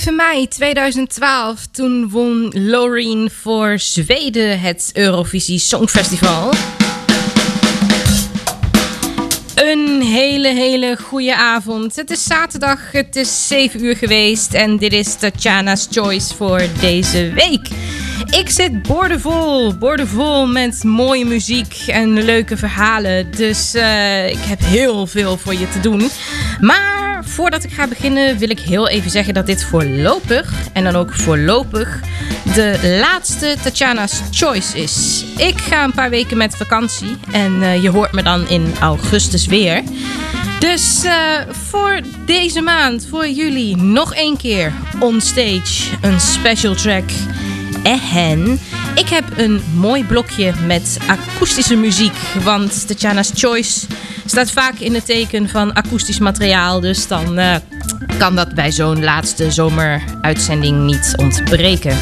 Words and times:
5 0.00 0.10
mei 0.10 0.48
2012, 0.48 1.66
toen 1.70 2.08
won 2.08 2.50
Loreen 2.54 3.30
voor 3.42 3.78
Zweden 3.78 4.60
het 4.60 4.90
Eurovisie 4.92 5.58
Songfestival. 5.58 6.52
Een 9.54 10.02
hele, 10.02 10.48
hele 10.48 10.96
goede 11.02 11.36
avond. 11.36 11.96
Het 11.96 12.10
is 12.10 12.24
zaterdag, 12.24 12.92
het 12.92 13.16
is 13.16 13.46
7 13.48 13.84
uur 13.84 13.96
geweest 13.96 14.54
en 14.54 14.76
dit 14.76 14.92
is 14.92 15.14
Tatjana's 15.14 15.88
Choice 15.90 16.34
voor 16.34 16.62
deze 16.80 17.32
week. 17.34 17.68
Ik 18.30 18.50
zit 18.50 18.82
boordevol, 18.82 19.76
boordevol 19.76 20.46
met 20.46 20.84
mooie 20.84 21.24
muziek 21.24 21.84
en 21.86 22.22
leuke 22.22 22.56
verhalen. 22.56 23.30
Dus 23.30 23.74
eh, 23.74 24.28
ik 24.28 24.40
heb 24.40 24.60
heel 24.60 25.06
veel 25.06 25.36
voor 25.36 25.54
je 25.54 25.68
te 25.68 25.80
doen. 25.80 26.10
Maar 26.60 27.05
voordat 27.28 27.64
ik 27.64 27.72
ga 27.72 27.86
beginnen 27.86 28.38
wil 28.38 28.50
ik 28.50 28.60
heel 28.60 28.88
even 28.88 29.10
zeggen 29.10 29.34
dat 29.34 29.46
dit 29.46 29.64
voorlopig, 29.64 30.52
en 30.72 30.84
dan 30.84 30.96
ook 30.96 31.14
voorlopig, 31.14 32.00
de 32.54 32.98
laatste 33.00 33.56
Tatjana's 33.62 34.20
Choice 34.30 34.82
is. 34.82 35.24
Ik 35.36 35.60
ga 35.60 35.84
een 35.84 35.92
paar 35.92 36.10
weken 36.10 36.36
met 36.36 36.56
vakantie 36.56 37.16
en 37.32 37.62
eh, 37.62 37.82
je 37.82 37.90
hoort 37.90 38.12
me 38.12 38.22
dan 38.22 38.48
in 38.48 38.72
augustus 38.80 39.46
weer. 39.46 39.82
Dus 40.58 41.04
eh, 41.04 41.12
voor 41.50 42.00
deze 42.24 42.60
maand, 42.60 43.06
voor 43.10 43.28
jullie, 43.28 43.76
nog 43.76 44.14
één 44.14 44.36
keer 44.36 44.72
on 45.00 45.20
stage 45.20 45.96
een 46.00 46.20
special 46.20 46.74
track. 46.74 47.04
En 47.86 48.58
ik 48.94 49.08
heb 49.08 49.24
een 49.36 49.62
mooi 49.74 50.04
blokje 50.04 50.52
met 50.66 50.98
akoestische 51.06 51.76
muziek. 51.76 52.16
Want 52.44 52.86
Tatjana's 52.86 53.30
Choice 53.34 53.86
staat 54.24 54.50
vaak 54.50 54.78
in 54.78 54.94
het 54.94 55.06
teken 55.06 55.48
van 55.48 55.74
akoestisch 55.74 56.18
materiaal. 56.18 56.80
Dus 56.80 57.06
dan 57.06 57.38
eh, 57.38 57.56
kan 58.18 58.34
dat 58.34 58.54
bij 58.54 58.72
zo'n 58.72 59.04
laatste 59.04 59.50
zomeruitzending 59.50 60.84
niet 60.84 61.14
ontbreken. 61.16 61.96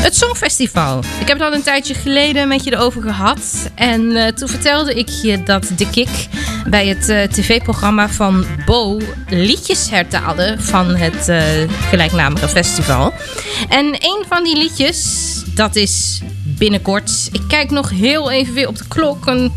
Het 0.00 0.16
Songfestival. 0.16 0.98
Ik 0.98 1.28
heb 1.28 1.38
het 1.38 1.46
al 1.46 1.54
een 1.54 1.62
tijdje 1.62 1.94
geleden 1.94 2.48
met 2.48 2.64
je 2.64 2.72
erover 2.72 3.02
gehad. 3.02 3.70
En 3.74 4.16
eh, 4.16 4.32
toen 4.32 4.48
vertelde 4.48 4.94
ik 4.94 5.08
je 5.08 5.42
dat 5.42 5.70
de 5.76 5.90
Kik 5.90 6.08
bij 6.68 6.86
het 6.86 7.08
eh, 7.08 7.22
tv-programma 7.22 8.08
van 8.08 8.46
Bo 8.66 9.00
liedjes 9.28 9.90
hertaalde 9.90 10.56
van 10.58 10.96
het 10.96 11.28
eh, 11.28 11.42
gelijknamige 11.88 12.48
festival. 12.48 13.12
En 13.68 13.86
een 13.86 14.24
van 14.28 14.44
die 14.44 14.56
liedjes, 14.56 15.06
dat 15.54 15.76
is 15.76 16.20
binnenkort. 16.44 17.28
Ik 17.32 17.42
kijk 17.48 17.70
nog 17.70 17.90
heel 17.90 18.30
even 18.30 18.54
weer 18.54 18.68
op 18.68 18.78
de 18.78 18.88
klok. 18.88 19.26
En 19.26 19.52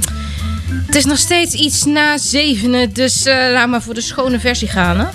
het 0.85 0.95
is 0.95 1.05
nog 1.05 1.17
steeds 1.17 1.53
iets 1.53 1.83
na 1.83 2.17
zevenen, 2.17 2.93
dus 2.93 3.23
laat 3.25 3.67
maar 3.67 3.81
voor 3.81 3.93
de 3.93 4.01
schone 4.01 4.39
versie 4.39 4.67
gaan. 4.67 4.99
Hè? 4.99 5.05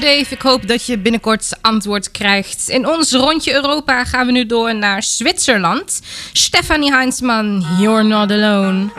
Dave. 0.00 0.34
Ik 0.34 0.42
hoop 0.42 0.68
dat 0.68 0.86
je 0.86 0.98
binnenkort 0.98 1.52
antwoord 1.60 2.10
krijgt. 2.10 2.68
In 2.68 2.88
ons 2.88 3.12
rondje 3.12 3.52
Europa 3.52 4.04
gaan 4.04 4.26
we 4.26 4.32
nu 4.32 4.46
door 4.46 4.74
naar 4.74 5.02
Zwitserland. 5.02 6.00
Stefanie 6.32 6.92
Heinzmann, 6.92 7.64
You're 7.78 8.02
Not 8.02 8.30
Alone. 8.30 8.90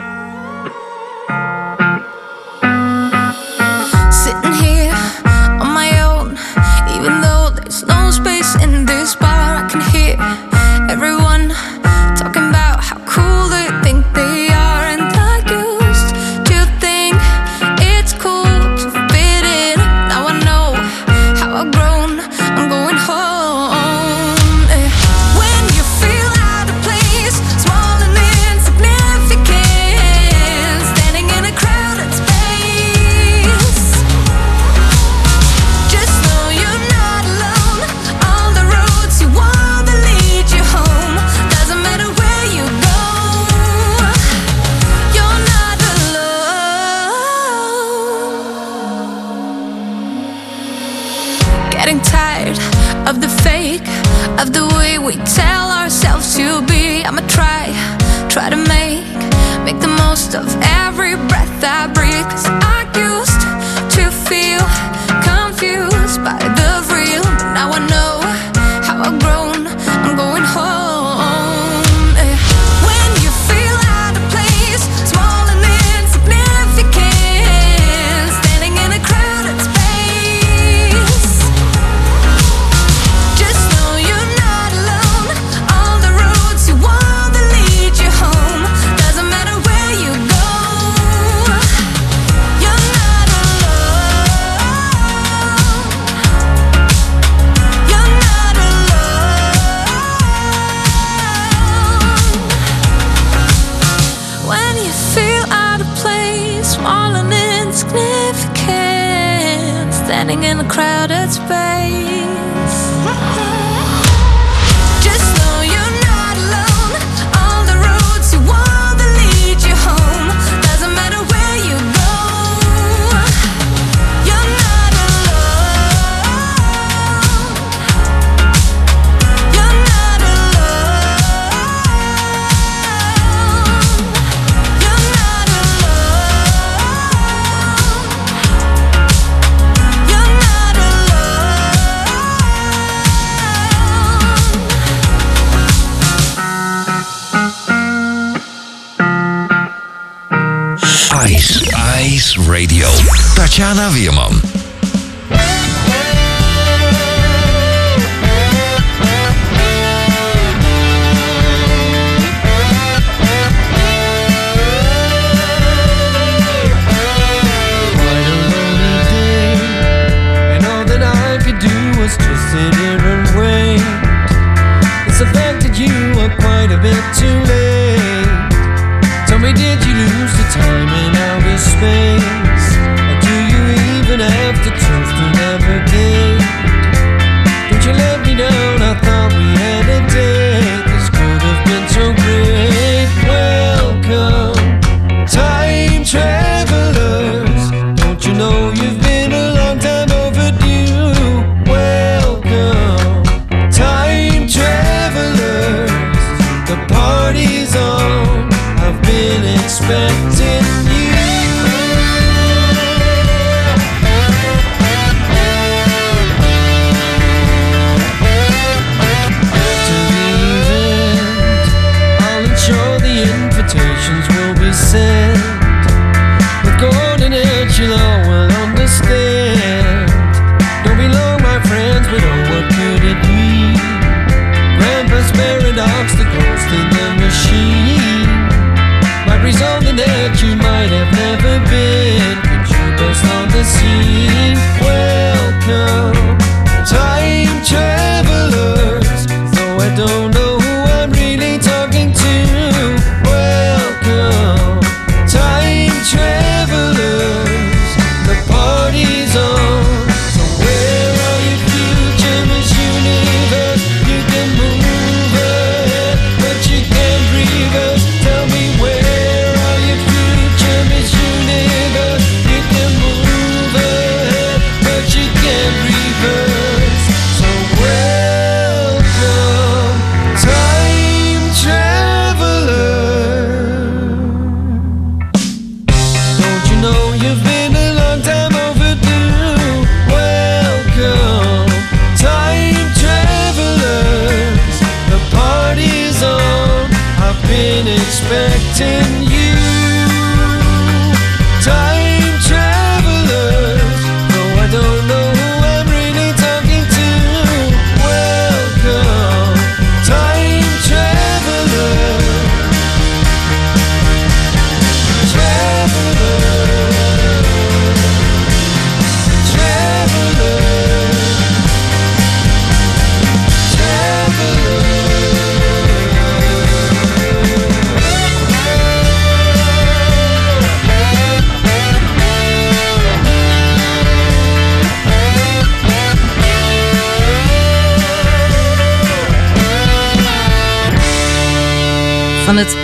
Things. 181.82 182.41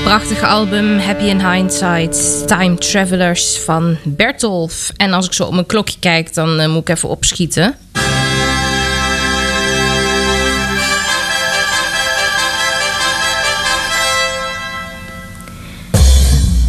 Prachtige 0.08 0.46
album 0.46 0.98
Happy 0.98 1.24
in 1.24 1.50
Hindsight, 1.50 2.46
Time 2.46 2.74
Travelers 2.78 3.58
van 3.58 3.96
Bertolf. 4.04 4.92
En 4.96 5.12
als 5.12 5.26
ik 5.26 5.32
zo 5.32 5.44
op 5.44 5.52
mijn 5.52 5.66
klokje 5.66 5.98
kijk, 5.98 6.34
dan 6.34 6.60
eh, 6.60 6.68
moet 6.68 6.80
ik 6.80 6.88
even 6.88 7.08
opschieten. 7.08 7.76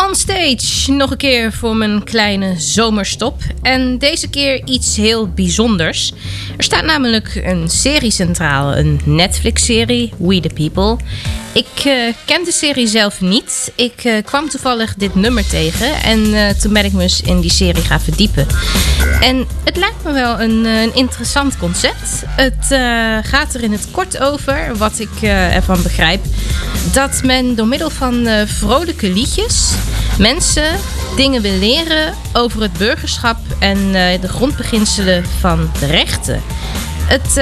On 0.07 0.15
stage 0.15 0.91
nog 0.91 1.11
een 1.11 1.17
keer 1.17 1.53
voor 1.53 1.75
mijn 1.75 2.03
kleine 2.03 2.53
zomerstop. 2.57 3.41
En 3.61 3.97
deze 3.97 4.29
keer 4.29 4.61
iets 4.65 4.95
heel 4.95 5.27
bijzonders. 5.27 6.13
Er 6.57 6.63
staat 6.63 6.85
namelijk 6.85 7.41
een 7.43 7.69
serie 7.69 8.11
centraal, 8.11 8.77
een 8.77 8.99
Netflix-serie, 9.03 10.13
We 10.17 10.39
the 10.39 10.49
People. 10.53 10.97
Ik 11.53 11.85
eh, 11.85 12.13
ken 12.25 12.43
de 12.43 12.51
serie 12.51 12.87
zelf 12.87 13.21
niet. 13.21 13.71
Ik 13.75 14.03
eh, 14.03 14.23
kwam 14.23 14.49
toevallig 14.49 14.93
dit 14.95 15.15
nummer 15.15 15.47
tegen 15.47 16.01
en 16.01 16.33
eh, 16.33 16.49
toen 16.49 16.73
ben 16.73 16.85
ik 16.85 16.93
me 16.93 17.01
eens 17.01 17.21
in 17.21 17.39
die 17.39 17.51
serie 17.51 17.83
gaan 17.83 18.01
verdiepen. 18.01 18.47
En 19.21 19.47
het 19.63 19.77
lijkt 19.77 20.03
me 20.03 20.11
wel 20.11 20.39
een, 20.39 20.65
een 20.65 20.95
interessant 20.95 21.57
concept. 21.57 22.23
Het 22.25 22.65
gaat 23.25 23.53
er 23.53 23.63
in 23.63 23.71
het 23.71 23.87
kort 23.91 24.19
over, 24.19 24.77
wat 24.77 24.99
ik 24.99 25.21
ervan 25.21 25.81
begrijp, 25.81 26.25
dat 26.93 27.21
men 27.23 27.55
door 27.55 27.67
middel 27.67 27.89
van 27.89 28.27
vrolijke 28.45 29.09
liedjes 29.09 29.71
mensen 30.17 30.79
dingen 31.15 31.41
wil 31.41 31.57
leren 31.57 32.13
over 32.33 32.61
het 32.61 32.73
burgerschap 32.73 33.37
en 33.59 33.91
de 34.21 34.27
grondbeginselen 34.27 35.25
van 35.39 35.71
de 35.79 35.85
rechten. 35.85 36.41
Het 37.05 37.41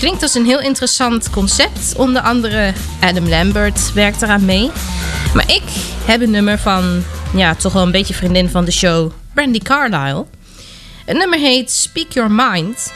klinkt 0.00 0.22
als 0.22 0.34
een 0.34 0.46
heel 0.46 0.60
interessant 0.60 1.30
concept. 1.30 1.94
Onder 1.96 2.22
andere 2.22 2.72
Adam 3.00 3.28
Lambert 3.28 3.92
werkt 3.92 4.22
eraan 4.22 4.44
mee. 4.44 4.70
Maar 5.34 5.50
ik 5.50 5.62
heb 6.04 6.20
een 6.20 6.30
nummer 6.30 6.58
van, 6.58 7.02
ja, 7.34 7.54
toch 7.54 7.72
wel 7.72 7.82
een 7.82 7.90
beetje 7.90 8.14
vriendin 8.14 8.48
van 8.48 8.64
de 8.64 8.70
show, 8.70 9.12
Brandy 9.34 9.58
Carlisle. 9.58 10.26
Het 11.04 11.16
nummer 11.16 11.38
heet 11.38 11.72
Speak 11.72 12.12
Your 12.12 12.30
Mind. 12.30 12.92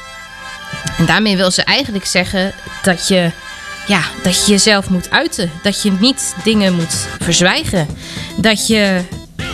En 0.99 1.07
daarmee 1.07 1.37
wil 1.37 1.51
ze 1.51 1.63
eigenlijk 1.65 2.07
zeggen 2.07 2.53
dat 2.83 3.09
je, 3.09 3.31
ja, 3.87 4.01
dat 4.23 4.47
je 4.47 4.53
jezelf 4.53 4.91
moet 4.91 5.11
uiten. 5.11 5.51
Dat 5.63 5.83
je 5.83 5.93
niet 6.01 6.35
dingen 6.45 6.75
moet 6.75 7.07
verzwijgen. 7.21 7.87
Dat 8.37 8.67
je 8.67 9.01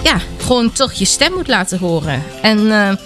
ja, 0.03 0.21
gewoon 0.43 0.73
toch 0.73 0.93
je 0.93 1.05
stem 1.05 1.33
moet 1.33 1.49
laten 1.49 1.79
horen. 1.79 2.23
En 2.43 2.73
eh, 2.73 2.97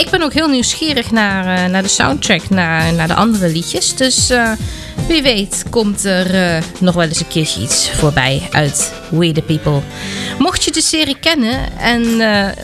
ik 0.00 0.10
ben 0.10 0.22
ook 0.22 0.32
heel 0.32 0.48
nieuwsgierig 0.48 1.10
naar, 1.10 1.64
eh, 1.64 1.70
naar 1.70 1.82
de 1.82 1.88
soundtrack, 1.88 2.48
naar, 2.48 2.92
naar 2.92 3.08
de 3.08 3.14
andere 3.14 3.48
liedjes. 3.48 3.96
Dus 3.96 4.30
eh, 4.30 4.52
wie 5.08 5.22
weet 5.22 5.64
komt 5.70 6.04
er 6.04 6.34
eh, 6.34 6.62
nog 6.78 6.94
wel 6.94 7.04
eens 7.04 7.20
een 7.20 7.28
keertje 7.28 7.60
iets 7.60 7.90
voorbij 7.90 8.48
uit 8.50 8.92
We 9.10 9.32
The 9.32 9.42
People. 9.42 9.80
Mocht 10.38 10.64
je 10.64 10.72
de 10.72 10.82
serie 10.82 11.16
kennen 11.20 11.78
en 11.78 12.02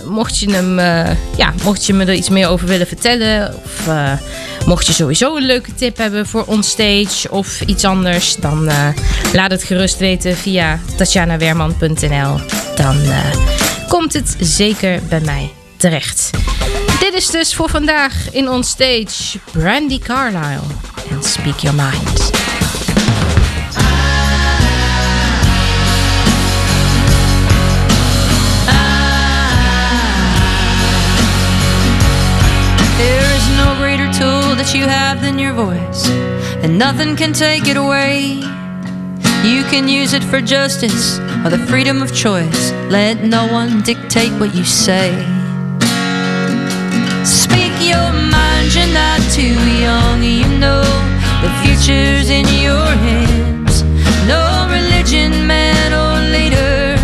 mocht, 0.04 0.38
je 0.38 0.50
hem, 0.50 0.78
ja, 1.36 1.52
mocht 1.62 1.86
je 1.86 1.92
me 1.92 2.04
er 2.04 2.14
iets 2.14 2.28
meer 2.28 2.48
over 2.48 2.66
willen 2.66 2.86
vertellen... 2.86 3.54
of 3.64 3.88
mocht 4.66 4.86
je 4.86 4.92
sowieso 4.92 5.36
een 5.36 5.46
leuke 5.46 5.74
tip 5.74 5.96
hebben 5.96 6.26
voor 6.26 6.44
onstage 6.44 7.30
of 7.30 7.60
iets 7.60 7.84
anders... 7.84 8.36
dan 8.36 8.70
laat 9.32 9.50
het 9.50 9.64
gerust 9.64 9.98
weten 9.98 10.36
via 10.36 10.80
tatjanawerman.nl. 10.96 12.40
Dan 12.76 12.96
komt 13.88 14.12
het 14.12 14.36
zeker 14.40 15.00
bij 15.08 15.20
mij 15.20 15.50
terecht. 15.76 16.30
Is 17.16 17.30
dus 17.30 17.54
voor 17.54 17.68
vandaag 17.68 18.32
in 18.32 18.48
On 18.48 18.64
Stage 18.64 19.38
Brandy 19.52 19.98
Carlisle 19.98 20.60
en 21.10 21.22
Speak 21.22 21.58
Your 21.58 21.76
Mind. 21.76 22.30
There 32.96 33.34
is 33.36 33.48
no 33.56 33.74
greater 33.78 34.10
tool 34.18 34.56
that 34.56 34.72
you 34.72 34.88
have 34.88 35.20
than 35.20 35.38
your 35.38 35.54
voice, 35.54 36.10
and 36.62 36.78
nothing 36.78 37.16
can 37.16 37.32
take 37.32 37.70
it 37.70 37.76
away. 37.76 38.44
You 39.42 39.64
can 39.70 39.88
use 39.88 40.16
it 40.16 40.24
for 40.24 40.42
justice 40.42 41.18
or 41.44 41.50
the 41.50 41.66
freedom 41.66 42.02
of 42.02 42.12
choice. 42.12 42.72
Let 42.90 43.22
no 43.22 43.46
one 43.52 43.82
dictate 43.82 44.32
what 44.38 44.54
you 44.54 44.64
say. 44.64 45.45
Too 49.36 49.60
young. 49.86 50.22
You 50.22 50.48
know 50.56 50.80
the 51.44 51.50
future's 51.60 52.30
in 52.30 52.46
your 52.66 52.88
hands. 53.04 53.82
No 54.24 54.66
religion, 54.70 55.46
man, 55.46 55.88
or 55.92 56.14
leader 56.32 56.96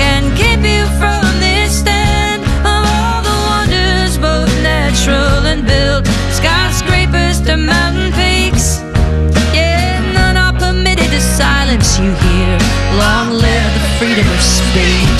can 0.00 0.22
keep 0.40 0.60
you 0.64 0.82
from 0.96 1.22
this 1.38 1.80
stand 1.80 2.40
of 2.64 2.82
all 2.96 3.20
the 3.28 3.38
wonders, 3.52 4.16
both 4.16 4.48
natural 4.62 5.44
and 5.52 5.66
built. 5.66 6.06
Skyscrapers 6.32 7.42
to 7.42 7.58
mountain 7.58 8.10
peaks. 8.16 8.80
Yeah, 9.52 10.00
none 10.16 10.38
are 10.38 10.56
permitted 10.58 11.10
to 11.10 11.20
silence 11.20 11.98
you 11.98 12.10
here. 12.24 12.58
Long 12.96 13.28
live 13.32 13.70
the 13.76 13.84
freedom 13.98 14.26
of 14.32 14.40
speech. 14.40 15.19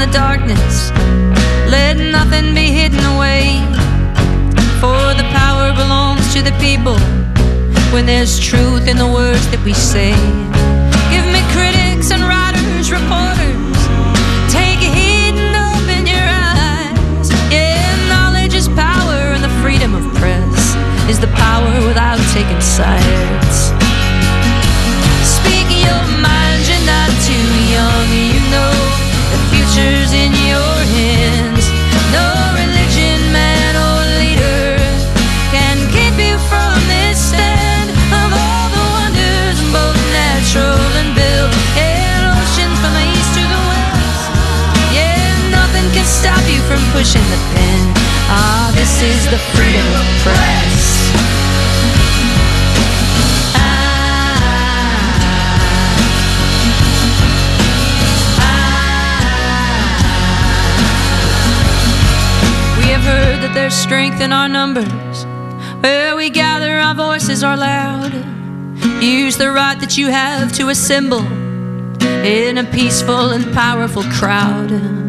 The 0.00 0.06
darkness. 0.12 0.90
Let 1.68 1.98
nothing 1.98 2.54
be 2.54 2.72
hidden 2.72 3.04
away. 3.14 3.60
For 4.80 5.12
the 5.20 5.28
power 5.28 5.74
belongs 5.74 6.32
to 6.32 6.40
the 6.40 6.56
people. 6.56 6.96
When 7.92 8.06
there's 8.06 8.40
truth 8.40 8.88
in 8.88 8.96
the 8.96 9.06
words 9.06 9.44
that 9.52 9.62
we 9.62 9.74
say. 9.74 10.16
Give 11.12 11.26
me 11.28 11.44
critics 11.52 12.08
and 12.16 12.24
writers, 12.24 12.88
reporters. 12.88 13.76
Take 14.48 14.80
heed 14.80 15.36
and 15.36 15.52
open 15.68 16.08
your 16.08 16.28
eyes. 16.64 17.28
Yeah, 17.52 17.84
knowledge 18.08 18.54
is 18.54 18.68
power, 18.72 19.36
and 19.36 19.44
the 19.44 19.52
freedom 19.60 19.92
of 19.92 20.04
press 20.16 20.76
is 21.12 21.20
the 21.20 21.30
power 21.36 21.72
without 21.84 22.20
taking 22.32 22.62
sides. 22.64 23.68
Speak 25.28 25.68
your 25.84 26.04
mind, 26.24 26.64
you're 26.64 26.86
not 26.88 27.12
too 27.28 27.48
young. 27.68 28.08
You 28.32 28.40
know 28.48 28.89
future's 29.70 30.12
in 30.12 30.32
your 30.50 30.76
hands. 30.98 31.70
No 32.10 32.26
religion, 32.58 33.18
man, 33.32 33.72
or 33.78 34.02
leader 34.18 34.76
can 35.54 35.78
keep 35.94 36.14
you 36.18 36.38
from 36.50 36.74
this 36.88 37.30
stand 37.30 37.90
of 37.90 38.28
all 38.34 38.66
the 38.74 38.84
wonders, 38.98 39.58
both 39.70 39.98
natural 40.10 40.82
and 40.98 41.14
built. 41.14 41.54
Yeah, 41.76 42.34
oceans 42.34 42.78
from 42.82 42.92
the 42.98 43.04
east 43.14 43.32
to 43.38 43.42
the 43.46 43.62
west. 43.70 44.24
Yeah, 44.90 45.50
nothing 45.50 45.86
can 45.94 46.06
stop 46.06 46.42
you 46.50 46.60
from 46.66 46.82
pushing 46.90 47.26
the 47.30 47.40
pen. 47.54 47.80
Ah, 48.26 48.72
this 48.74 49.02
is 49.02 49.30
the 49.30 49.38
freedom 49.54 49.86
of 49.94 50.06
press. 50.24 50.99
There's 63.54 63.74
strength 63.74 64.20
in 64.20 64.32
our 64.32 64.48
numbers. 64.48 65.24
Where 65.80 66.14
we 66.16 66.30
gather, 66.30 66.78
our 66.78 66.94
voices 66.94 67.42
are 67.42 67.56
loud. 67.56 68.12
Use 69.02 69.36
the 69.36 69.50
right 69.50 69.78
that 69.80 69.96
you 69.96 70.08
have 70.08 70.52
to 70.54 70.68
assemble 70.68 71.24
in 72.24 72.58
a 72.58 72.64
peaceful 72.64 73.30
and 73.30 73.52
powerful 73.54 74.02
crowd. 74.04 74.99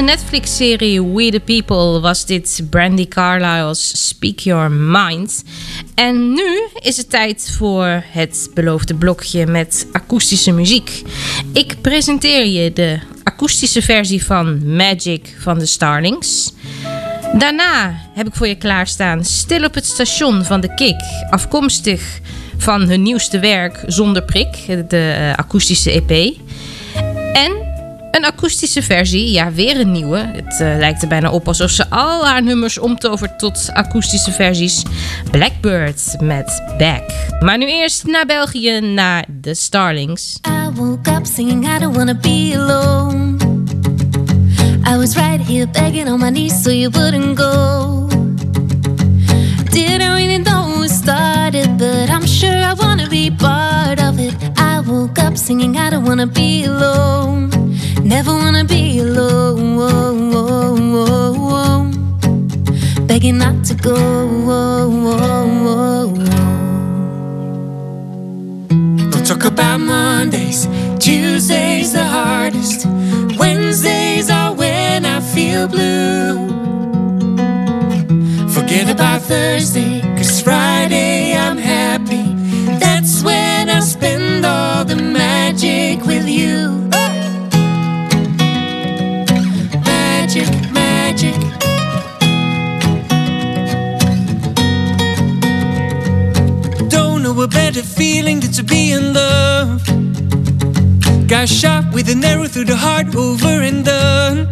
De 0.00 0.06
Netflix-serie 0.06 1.02
We 1.02 1.30
the 1.30 1.40
People 1.40 2.00
was 2.00 2.26
dit 2.26 2.62
Brandy 2.70 3.08
Carlisle's 3.08 4.08
Speak 4.08 4.38
Your 4.38 4.70
Mind. 4.70 5.44
En 5.94 6.32
nu 6.32 6.68
is 6.74 6.96
het 6.96 7.10
tijd 7.10 7.54
voor 7.58 8.02
het 8.06 8.50
beloofde 8.54 8.94
blokje 8.94 9.46
met 9.46 9.86
akoestische 9.92 10.52
muziek. 10.52 11.02
Ik 11.52 11.76
presenteer 11.80 12.46
je 12.46 12.72
de 12.72 12.98
akoestische 13.22 13.82
versie 13.82 14.24
van 14.24 14.76
Magic 14.76 15.36
van 15.38 15.58
de 15.58 15.66
Starlings. 15.66 16.52
Daarna 17.38 18.00
heb 18.14 18.26
ik 18.26 18.34
voor 18.34 18.48
je 18.48 18.56
klaarstaan 18.56 19.24
Stil 19.24 19.64
op 19.64 19.74
het 19.74 19.86
station 19.86 20.44
van 20.44 20.60
de 20.60 20.74
Kik, 20.74 21.00
afkomstig 21.30 22.20
van 22.56 22.80
hun 22.80 23.02
nieuwste 23.02 23.38
werk 23.38 23.84
Zonder 23.86 24.22
Prik, 24.22 24.66
de 24.88 25.10
eh, 25.10 25.34
akoestische 25.34 25.90
EP. 25.90 26.36
En 27.32 27.69
een 28.10 28.24
akoestische 28.24 28.82
versie, 28.82 29.32
ja, 29.32 29.52
weer 29.52 29.80
een 29.80 29.92
nieuwe. 29.92 30.18
Het 30.18 30.60
eh, 30.60 30.76
lijkt 30.78 31.02
er 31.02 31.08
bijna 31.08 31.30
op 31.30 31.48
alsof 31.48 31.70
ze 31.70 31.90
al 31.90 32.26
haar 32.26 32.42
nummers 32.42 32.78
omtovert 32.78 33.38
tot 33.38 33.70
akoestische 33.72 34.32
versies. 34.32 34.82
Blackbird 35.30 36.16
met 36.20 36.62
Back. 36.78 37.02
Maar 37.40 37.58
nu 37.58 37.66
eerst 37.66 38.06
naar 38.06 38.26
België, 38.26 38.80
naar 38.80 39.24
de 39.40 39.54
Starlings. 39.54 40.38
I 40.48 40.70
woke 40.74 41.10
up 41.10 41.26
singing 41.26 41.76
I 41.76 41.78
don't 41.78 41.96
wanna 41.96 42.14
be 42.14 42.52
alone. 42.56 43.36
I 44.94 44.96
was 44.96 45.14
right 45.14 45.46
here 45.46 45.68
begging 45.68 46.08
on 46.08 46.18
my 46.18 46.30
knees 46.30 46.62
so 46.62 46.70
you 46.70 46.90
wouldn't 46.90 47.38
go. 47.38 48.00
Started, 51.02 51.78
but 51.78 52.10
I'm 52.10 52.26
sure 52.26 52.60
I 52.70 52.74
wanna 52.74 53.08
be 53.08 53.30
part 53.30 53.98
of 54.08 54.18
it. 54.18 54.34
I 54.58 54.80
woke 54.80 55.18
up 55.18 55.36
singing 55.36 55.76
I 55.76 55.88
don't 55.90 56.04
wanna 56.04 56.26
be 56.26 56.64
alone. 56.64 57.50
Never 58.14 58.32
wanna 58.42 58.64
be 58.64 59.00
alone. 59.00 59.50
Begging 63.06 63.38
not 63.38 63.64
to 63.68 63.74
go. 63.74 63.96
Don't 69.12 69.26
talk 69.30 69.44
about 69.44 69.80
Mondays, 69.80 70.68
Tuesdays 70.98 71.92
the 71.92 72.04
hardest. 72.04 72.86
Wednesdays 73.38 74.30
are 74.30 74.52
when 74.54 75.04
I 75.04 75.20
feel 75.20 75.66
blue. 75.66 76.48
Forget 78.54 78.88
about 78.90 79.22
Thursday, 79.22 80.00
cause 80.20 80.42
Friday 80.42 81.34
I'm 81.34 81.56
happy. 81.56 82.34
That's 82.78 83.22
when 83.22 83.70
I 83.70 83.80
spend 83.80 84.44
all 84.44 84.84
the 84.84 84.96
magic 84.96 86.04
with 86.04 86.28
you. 86.28 86.88
Magic, 89.84 90.48
magic. 90.72 91.38
Don't 96.90 97.22
know 97.22 97.40
a 97.40 97.48
better 97.48 97.82
feeling 97.82 98.40
than 98.40 98.52
to 98.52 98.62
be 98.62 98.92
in 98.92 99.14
love. 99.14 99.80
Got 101.28 101.48
shot 101.48 101.94
with 101.94 102.10
an 102.10 102.22
arrow 102.22 102.46
through 102.46 102.66
the 102.66 102.76
heart, 102.76 103.14
over 103.14 103.62
and 103.68 103.84
done. 103.86 104.50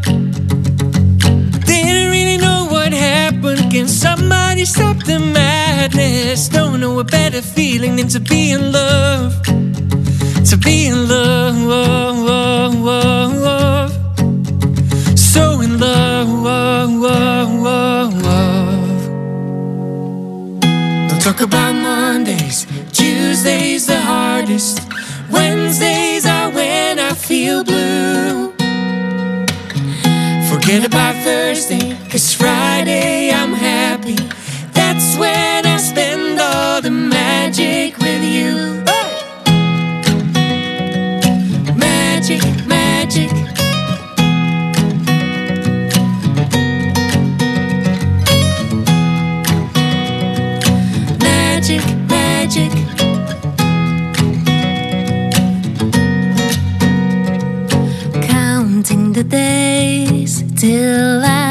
happen? 2.98 3.70
Can 3.70 3.88
somebody 4.28 4.64
stop 4.66 4.96
the 5.04 5.18
madness? 5.18 6.48
Don't 6.48 6.80
know 6.80 6.98
a 6.98 7.04
better 7.04 7.40
feeling 7.40 7.96
than 7.96 8.08
to 8.08 8.20
be 8.20 8.52
in 8.52 8.72
love. 8.72 9.32
To 10.50 10.56
be 10.56 10.86
in 10.86 11.08
love. 11.08 11.56
So 15.18 15.60
in 15.60 15.78
love. 15.78 16.90
Don't 21.08 21.22
talk 21.22 21.40
about 21.40 21.74
Mondays. 21.74 22.66
Tuesdays 22.92 23.86
the 23.86 24.00
hardest. 24.00 24.80
Wednesdays 25.30 26.26
are 26.26 26.50
when 26.50 26.98
I 26.98 27.12
feel 27.14 27.64
blue. 27.64 28.52
Forget 30.50 30.84
about 30.84 31.14
Thursday, 31.24 31.96
cause 32.10 32.34
Friday 32.34 33.30
I'm 33.30 33.54
happy. 33.54 33.77
That's 34.16 35.16
when 35.16 35.66
I 35.66 35.77
spend 35.77 36.38
all 36.40 36.81
the 36.81 36.90
magic 36.90 37.99
with 37.99 38.25
you. 38.25 38.83
Magic, 41.77 42.42
magic. 42.66 43.31
Magic, 51.21 51.85
magic. 52.09 52.73
Counting 58.23 59.12
the 59.12 59.25
days 59.25 60.42
till 60.57 61.25
I 61.25 61.47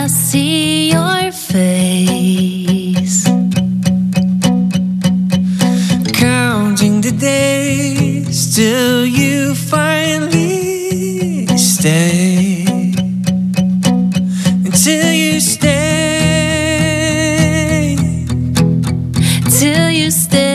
Stay. 20.10 20.48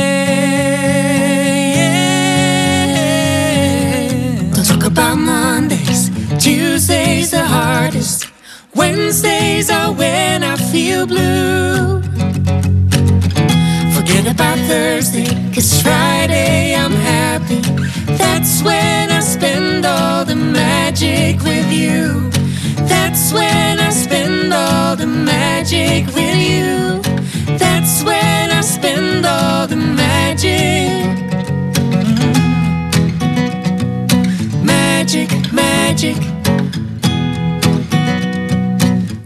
Don't 4.55 4.65
talk 4.65 4.85
about 4.85 5.17
Mondays. 5.17 6.11
Tuesdays 6.39 7.33
the 7.33 7.45
hardest. 7.45 8.31
Wednesdays 8.77 9.71
are 9.71 9.93
when 9.93 10.45
I 10.45 10.57
feel 10.57 11.05
blue. 11.07 12.01
Forget 13.93 14.27
about 14.33 14.59
Thursday, 14.69 15.27
cause 15.53 15.83
Friday 15.83 16.77
I'm 16.77 16.93
happy. 16.93 17.63
That's 18.25 18.63
when 18.63 19.11
I 19.11 19.21
spend 19.21 19.85
all 19.85 20.25
the 20.25 20.35
magic 20.35 21.43
with 21.43 21.71
you. 21.71 22.31
That's 22.89 23.33
when 23.33 23.79
I 23.79 23.91
spend 23.91 24.53
all 24.53 24.97
the 24.97 25.07
magic 25.07 26.07
with 26.15 26.37
you. 26.37 27.01
That's 27.59 28.03
when 28.03 28.51
I 28.51 28.63
spend 28.63 29.27
all 29.27 29.67
the 29.67 29.77
magic. 29.77 31.05
Magic, 34.63 35.31
magic. 35.53 36.17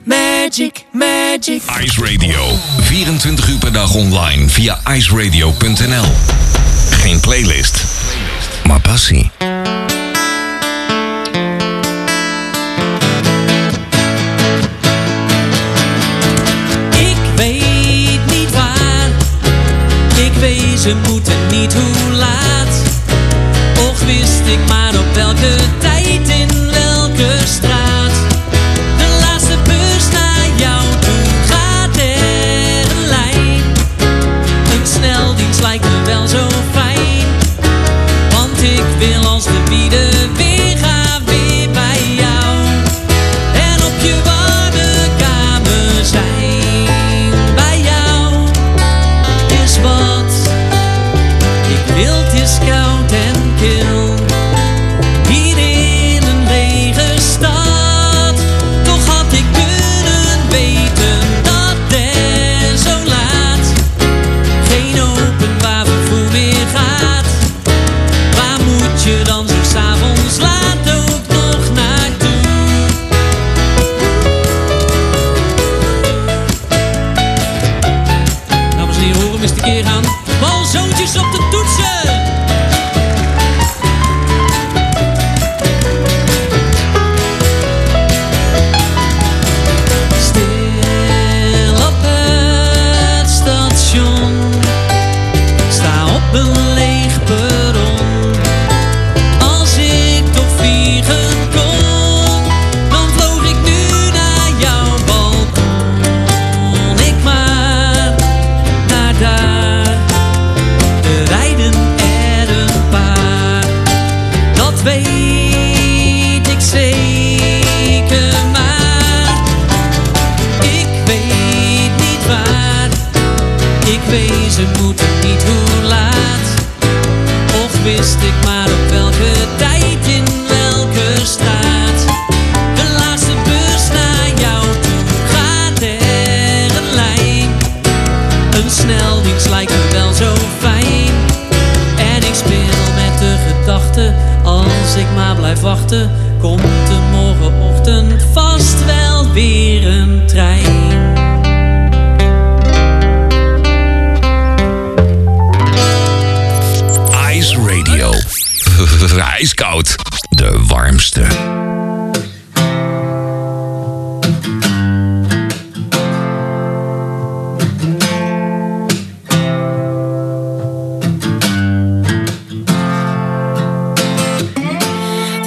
Magic, 0.05 0.87
magic. 0.93 1.63
Ice 1.85 1.99
Radio. 2.01 2.59
24 3.19 3.49
uur 3.49 3.59
per 3.59 3.73
dag 3.73 3.91
online 3.95 4.49
via 4.49 4.79
iceradio.nl. 4.97 6.07
Geen 6.91 7.21
playlist, 7.21 7.85
maar 8.69 8.81
passie. 8.81 9.31
Ik 16.91 17.17
weet 17.37 18.21
niet 18.31 18.53
waar, 18.53 19.09
ik 20.17 20.33
weet 20.41 20.81
ze 20.81 20.97
moeten 21.09 21.37
niet 21.51 21.75
hoe 21.75 22.13
laat. 22.13 22.83
Och 23.89 23.99
wist 24.07 24.47
ik 24.47 24.69
maar 24.69 24.95
op 24.95 25.15
welke 25.15 25.57
tijd 25.79 25.88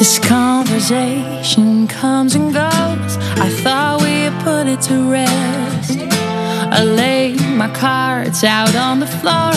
This 0.02 0.18
conversation 0.18 1.88
comes 1.88 2.34
and 2.34 2.52
goes. 2.52 3.18
I 3.38 3.48
thought 3.62 4.02
we 4.02 4.22
had 4.26 4.44
put 4.44 4.66
it 4.66 4.82
to 4.90 5.12
rest. 5.12 6.00
I 6.74 6.84
laid 6.84 7.40
my 7.56 7.70
cards 7.72 8.44
out 8.44 8.76
on 8.76 9.00
the 9.00 9.06
floor, 9.06 9.52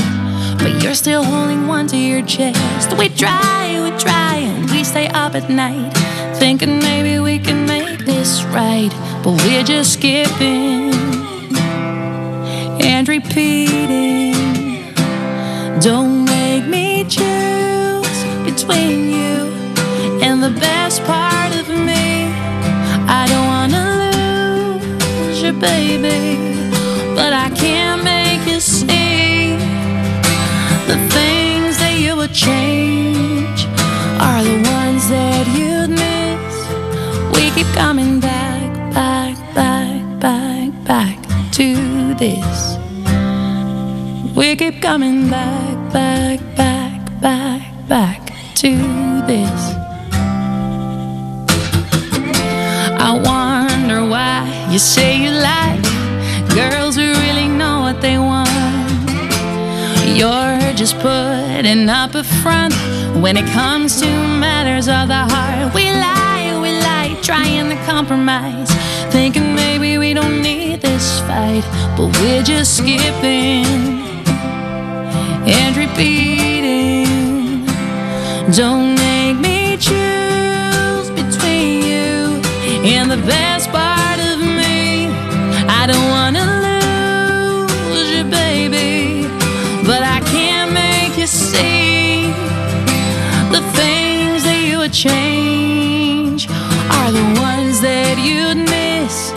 but 0.58 0.82
you're 0.82 0.94
still 0.94 1.24
holding 1.24 1.66
one 1.66 1.86
to 1.86 1.96
your 1.96 2.20
chest. 2.26 2.92
We 2.98 3.08
try, 3.08 3.80
we 3.82 3.96
try, 3.96 4.36
and 4.36 4.70
we 4.70 4.84
stay 4.84 5.08
up 5.08 5.34
at 5.34 5.48
night, 5.48 5.94
thinking 6.36 6.78
maybe 6.78 7.18
we 7.20 7.38
can 7.38 7.64
make 7.64 8.00
this 8.00 8.42
right, 8.52 8.92
but 9.22 9.42
we're 9.44 9.64
just 9.64 9.94
skipping 9.94 10.92
and 12.84 13.08
repeating. 13.08 14.34
Don't 15.80 16.26
make 16.26 16.66
me 16.66 17.04
choose 17.04 18.24
between 18.44 19.08
you 19.08 19.53
and 20.22 20.42
the 20.42 20.50
best 20.60 21.02
part 21.04 21.52
of 21.56 21.68
me. 21.68 22.26
I 23.08 23.26
don't 23.28 23.46
wanna 23.46 23.84
lose 24.00 25.42
you, 25.42 25.52
baby, 25.52 26.38
but 27.14 27.32
I 27.32 27.50
can't 27.50 28.02
make 28.04 28.46
you 28.46 28.60
see 28.60 29.56
the 30.86 30.98
things 31.16 31.78
that 31.78 31.96
you 31.98 32.16
would 32.16 32.32
change 32.32 33.66
are 34.20 34.42
the 34.42 34.58
ones 34.70 35.08
that 35.08 35.46
you'd 35.56 35.90
miss. 35.90 36.56
We 37.36 37.50
keep 37.50 37.70
coming 37.74 38.20
back, 38.20 38.94
back, 38.94 39.36
back, 39.54 40.20
back, 40.20 40.70
back 40.84 41.18
to 41.52 42.14
this. 42.14 42.76
We 44.36 44.56
keep 44.56 44.80
coming 44.82 45.30
back, 45.30 45.92
back, 45.92 46.40
back, 46.56 47.20
back, 47.20 47.88
back 47.88 48.20
to 48.56 48.70
this. 49.26 49.73
You 54.74 54.80
say 54.80 55.22
you 55.22 55.30
like 55.30 55.80
girls 56.52 56.96
who 56.96 57.06
really 57.22 57.46
know 57.46 57.82
what 57.82 58.00
they 58.00 58.18
want. 58.18 58.48
You're 60.18 60.72
just 60.74 60.98
putting 60.98 61.88
up 61.88 62.16
a 62.16 62.24
front 62.42 62.74
when 63.22 63.36
it 63.36 63.46
comes 63.52 64.00
to 64.00 64.06
matters 64.06 64.88
of 64.88 65.06
the 65.06 65.22
heart. 65.32 65.72
We 65.76 65.84
lie, 65.84 66.58
we 66.60 66.72
lie, 66.88 67.16
trying 67.22 67.68
to 67.68 67.76
compromise, 67.86 68.68
thinking 69.12 69.54
maybe 69.54 69.96
we 69.96 70.12
don't 70.12 70.42
need 70.42 70.80
this 70.80 71.20
fight, 71.20 71.62
but 71.96 72.08
we're 72.18 72.42
just 72.42 72.78
skipping 72.78 73.64
and 75.46 75.76
repeating. 75.76 77.06
Don't 78.50 78.96
make 78.96 79.36
me 79.38 79.76
choose 79.76 81.10
between 81.10 81.84
you 81.84 82.42
and 82.92 83.08
the 83.08 83.18
best. 83.18 83.53
I 85.84 85.86
don't 85.86 86.08
wanna 86.08 86.46
lose 87.92 88.10
you, 88.10 88.24
baby, 88.24 89.28
but 89.84 90.02
I 90.02 90.20
can't 90.32 90.72
make 90.72 91.18
you 91.18 91.26
see 91.26 92.28
the 93.52 93.60
things 93.76 94.44
that 94.44 94.64
you 94.66 94.78
would 94.78 94.94
change 94.94 96.48
are 96.48 97.12
the 97.12 97.38
ones 97.38 97.82
that 97.82 98.16
you'd 98.16 98.64
miss. 98.64 99.34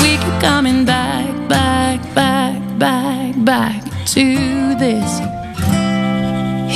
We 0.00 0.18
keep 0.22 0.40
coming 0.40 0.84
back, 0.84 1.48
back, 1.48 1.98
back, 2.14 2.62
back, 2.78 3.44
back 3.44 3.82
to 4.14 4.76
this. 4.76 5.10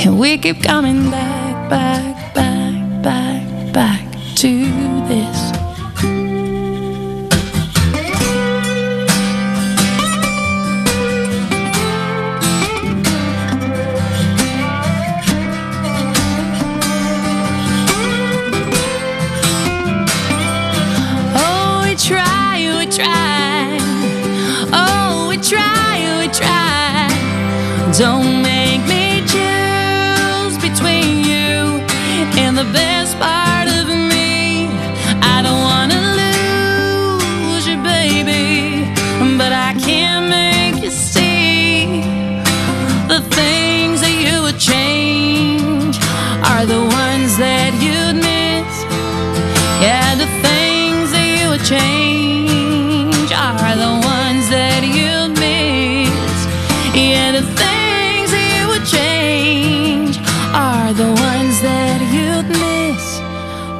And 0.03 0.19
we 0.19 0.37
keep 0.37 0.61
coming 0.61 1.09
back, 1.09 1.69
back, 1.69 2.35
back, 2.35 3.03
back, 3.03 3.73
back 3.73 4.05
to 4.35 4.76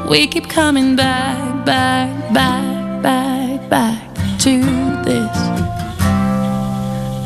We 0.09 0.25
keep 0.25 0.47
coming 0.47 0.95
back, 0.95 1.65
back, 1.65 2.33
back, 2.33 3.01
back, 3.01 3.69
back 3.69 4.15
to 4.39 4.61
this. 5.03 5.37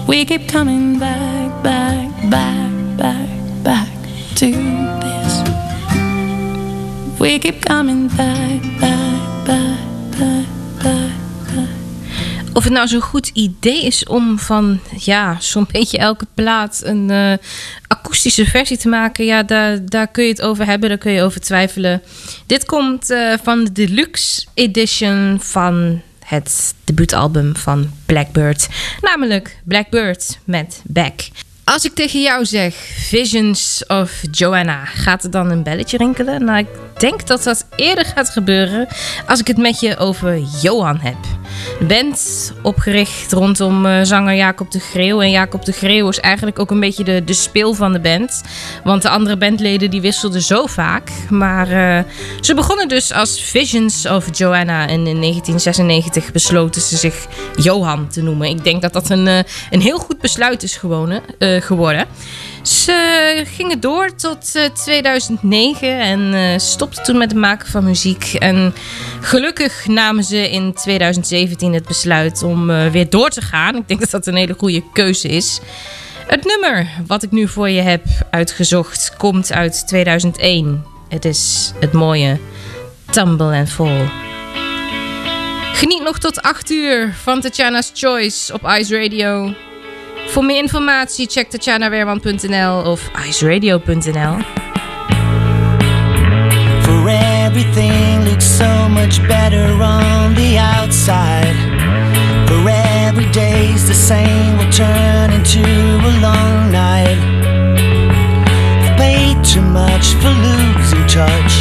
We 0.08 0.26
keep 0.26 0.48
coming 0.48 0.98
back, 0.98 1.62
back, 1.62 2.10
back, 2.30 2.98
back, 2.98 3.30
back 3.64 3.90
to 4.38 4.52
this. 5.00 5.44
We 7.20 7.38
keep 7.38 7.62
coming 7.62 8.08
back, 8.08 8.62
back, 8.80 9.46
back, 9.46 10.48
back. 10.84 11.02
Of 12.54 12.64
het 12.64 12.74
nou 12.74 12.88
zo'n 12.88 13.02
goed 13.02 13.28
idee 13.34 13.86
is 13.86 14.06
om 14.06 14.40
van 14.40 14.80
ja, 14.98 15.38
zo'n 15.40 15.68
beetje 15.72 15.98
elke 15.98 16.26
plaat 16.34 16.82
een 16.84 17.10
eh, 17.10 17.34
akoestische 18.12 18.46
versie 18.46 18.78
te 18.78 18.88
maken, 18.88 19.26
ja, 19.26 19.44
daar, 19.44 19.86
daar 19.86 20.08
kun 20.08 20.24
je 20.24 20.30
het 20.30 20.42
over 20.42 20.66
hebben, 20.66 20.90
daar 20.90 20.98
kun 20.98 21.12
je 21.12 21.22
over 21.22 21.42
twijfelen. 21.42 22.02
Dit 22.46 22.66
komt 22.66 23.10
eh, 23.10 23.34
van 23.44 23.64
de 23.64 23.72
deluxe 23.72 24.46
edition 24.54 25.38
van 25.42 26.02
het 26.20 26.74
debuutalbum 26.84 27.56
van 27.56 27.92
Blackbird, 28.06 28.68
namelijk 29.02 29.60
Blackbird 29.64 30.40
met 30.44 30.82
Back. 30.84 31.20
Als 31.64 31.86
ik 31.86 31.94
tegen 31.94 32.22
jou 32.22 32.46
zeg 32.46 32.76
Visions 33.10 33.86
of 33.88 34.22
Joanna, 34.32 34.86
gaat 34.86 35.24
er 35.24 35.32
dan 35.32 35.52
een 35.52 35.64
belletje 35.64 35.98
rinkelen? 35.98 36.46
Nou, 36.46 36.58
ik 36.60 36.68
denk 37.02 37.28
dat 37.28 37.44
dat 37.44 37.66
eerder 37.76 38.06
gaat 38.06 38.30
gebeuren 38.30 38.88
als 39.28 39.40
ik 39.40 39.48
het 39.48 39.58
met 39.58 39.80
je 39.80 39.98
over 39.98 40.40
Johan 40.62 41.00
heb. 41.00 41.16
De 41.80 41.86
band 41.86 42.54
opgericht 42.62 43.32
rondom 43.32 43.86
eh, 43.86 44.00
zanger 44.04 44.36
Jacob 44.36 44.72
de 44.72 44.80
Greeuw. 44.80 45.22
En 45.22 45.30
Jacob 45.30 45.66
de 45.66 45.72
Greeuw 45.72 46.10
is 46.10 46.20
eigenlijk 46.20 46.60
ook 46.60 46.72
een 46.72 46.80
beetje 46.80 47.04
de, 47.04 47.24
de 47.24 47.34
speel 47.34 47.74
van 47.74 47.94
de 47.94 48.00
band. 48.00 48.42
Want 48.84 49.02
de 49.02 49.10
andere 49.10 49.38
bandleden 49.38 49.90
die 49.90 50.02
wisselden 50.02 50.42
zo 50.42 50.66
vaak. 50.66 51.10
Maar 51.30 51.68
eh, 51.68 52.04
ze 52.42 52.54
begonnen 52.54 52.88
dus 52.88 53.14
als 53.14 53.42
Visions 53.42 54.06
of 54.06 54.38
Joanna. 54.38 54.82
En 54.82 55.08
in 55.08 55.22
1996 55.22 56.32
besloten 56.32 56.82
ze 56.82 56.98
zich 56.98 57.28
Johan 57.56 58.08
te 58.08 58.22
noemen. 58.22 58.48
Ik 58.48 58.64
denk 58.64 58.82
dat 58.82 58.94
dat 58.94 59.10
een, 59.10 59.28
eh, 59.28 59.40
een 59.70 59.82
heel 59.82 59.98
goed 59.98 60.20
besluit 60.20 60.64
is 60.64 60.78
geworden. 60.78 62.08
Ze 62.62 63.44
gingen 63.46 63.80
door 63.80 64.16
tot 64.16 64.56
eh, 64.56 64.66
2009 64.66 66.00
en 66.00 66.34
eh, 66.34 66.60
stopten 66.60 67.04
toen 67.04 67.18
met 67.18 67.32
het 67.32 67.40
maken 67.40 67.68
van 67.68 67.84
muziek. 67.84 68.34
En 68.34 68.74
gelukkig 69.22 69.88
namen 69.88 70.24
ze 70.24 70.52
in 70.52 70.74
2017 70.74 71.74
het 71.74 71.88
besluit 71.88 72.44
om 72.44 72.70
eh, 72.70 72.88
weer 72.88 73.10
door 73.10 73.30
te 73.30 73.42
gaan. 73.42 73.76
Ik 73.76 73.88
denk 73.88 74.00
dat 74.00 74.12
dat 74.12 74.28
een 74.28 74.36
hele 74.36 74.56
goede 74.58 74.84
keuze 74.94 75.28
is. 75.28 75.60
Het 76.28 76.46
nummer 76.46 76.88
wat 77.08 77.24
ik 77.24 77.32
nu 77.32 77.48
voor 77.48 77.70
je 77.70 77.82
heb 77.82 78.04
uitgezocht 78.32 79.14
komt 79.18 79.52
uit 79.52 79.88
2001. 79.88 80.86
Het 81.10 81.26
is 81.26 81.72
het 81.80 81.92
mooie 81.92 82.40
Tumble 83.12 83.58
and 83.58 83.70
Fall. 83.70 84.10
Geniet 85.74 86.04
nog 86.04 86.20
tot 86.20 86.42
8 86.42 86.70
uur 86.70 87.14
van 87.24 87.42
Tatjana's 87.42 87.92
Choice 87.94 88.54
op 88.54 88.68
Ice 88.68 89.02
Radio. 89.02 89.54
Voor 90.28 90.46
meer 90.46 90.58
informatie 90.58 91.28
check 91.28 91.50
tatjanawerman.nl 91.50 92.84
of 92.84 93.12
iceradio.nl. 93.28 94.38
For 96.82 97.10
everything 97.10 98.24
looks 98.24 98.58
so 98.58 98.90
much 98.90 99.28
better 99.28 99.82
on 99.82 100.34
the 100.34 100.58
outside. 100.78 101.56
For 102.46 102.70
every 102.70 103.30
day's 103.32 103.88
the 103.88 103.94
same 103.94 104.58
will 104.58 104.72
turn 104.72 105.32
into 105.32 105.62
a 106.06 106.14
long 106.20 106.72
night. 106.72 107.18
I've 108.84 108.98
paid 108.98 109.44
too 109.44 109.62
much 109.62 110.14
for 110.22 110.30
losing 110.30 111.08
touch. 111.08 111.54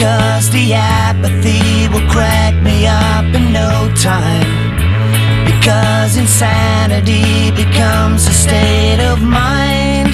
Cause 0.00 0.50
the 0.50 0.72
apathy 0.72 1.88
will 1.88 2.08
crack 2.08 2.54
me 2.62 2.86
up 2.86 3.34
in 3.34 3.52
no 3.52 3.92
time. 3.96 4.79
Because 5.60 6.16
insanity 6.16 7.50
becomes 7.50 8.26
a 8.26 8.32
state 8.32 8.98
of 8.98 9.20
mind. 9.20 10.08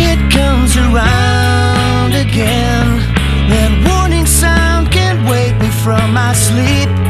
It 0.00 0.18
comes 0.32 0.74
around 0.74 2.14
again. 2.14 2.96
That 3.50 3.70
warning 3.86 4.24
sound 4.24 4.90
can't 4.90 5.28
wake 5.28 5.58
me 5.60 5.68
from 5.68 6.14
my 6.14 6.32
sleep. 6.32 7.07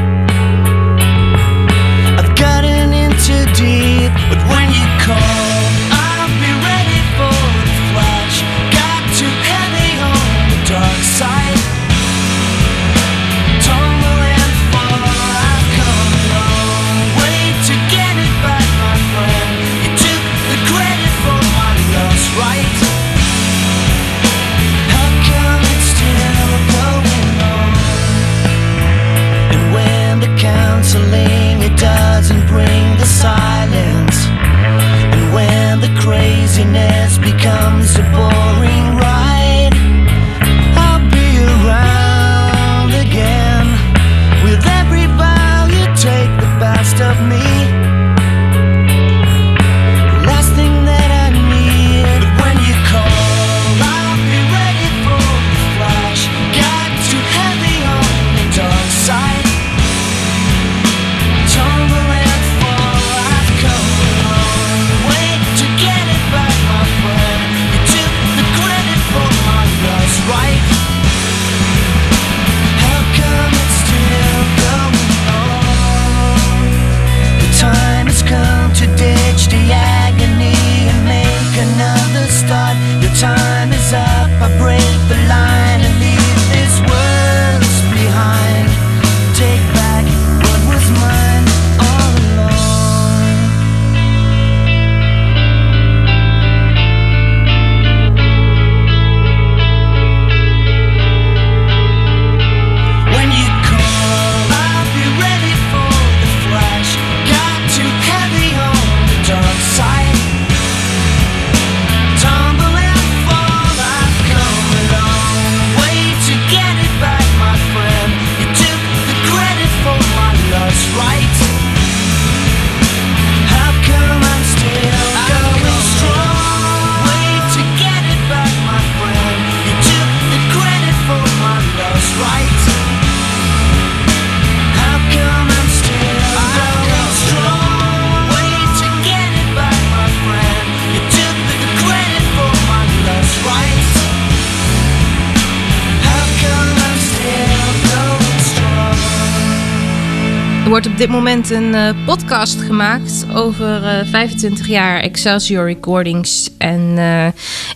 Wordt 150.79 150.93
op 150.93 150.99
dit 150.99 151.09
moment 151.09 151.51
een 151.51 151.75
eh, 151.75 151.91
podcast 152.05 152.61
gemaakt 152.61 153.27
over 153.35 153.85
eh, 153.85 154.07
25 154.07 154.67
jaar 154.67 155.01
Excelsior 155.01 155.64
Recordings. 155.64 156.51
En 156.59 156.95
eh 156.99 157.27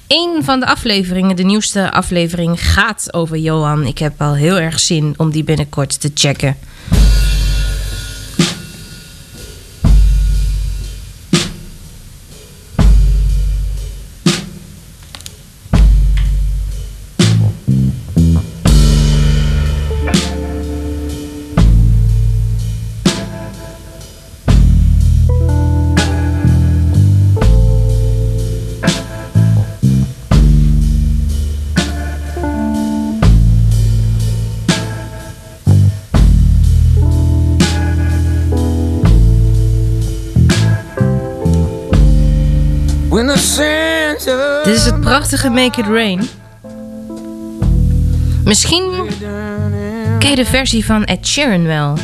een 0.08 0.44
van 0.44 0.60
de 0.60 0.66
afleveringen, 0.66 1.36
de 1.36 1.42
nieuwste 1.42 1.90
aflevering, 1.90 2.72
gaat 2.72 3.08
over 3.10 3.36
Johan. 3.36 3.86
Ik 3.86 3.98
heb 3.98 4.20
al 4.20 4.34
heel 4.34 4.58
erg 4.58 4.80
zin 4.80 5.14
om 5.16 5.30
die 5.30 5.44
binnenkort 5.44 6.00
te 6.00 6.10
checken. 6.14 6.56
Prachtige 45.32 45.62
Make 45.62 45.80
It 45.80 45.86
Rain. 45.86 46.28
Misschien 48.44 49.10
ken 50.18 50.30
je 50.30 50.36
de 50.36 50.44
versie 50.44 50.84
van 50.84 51.04
Ed 51.04 51.26
Sheeran 51.26 51.64
wel. 51.64 51.98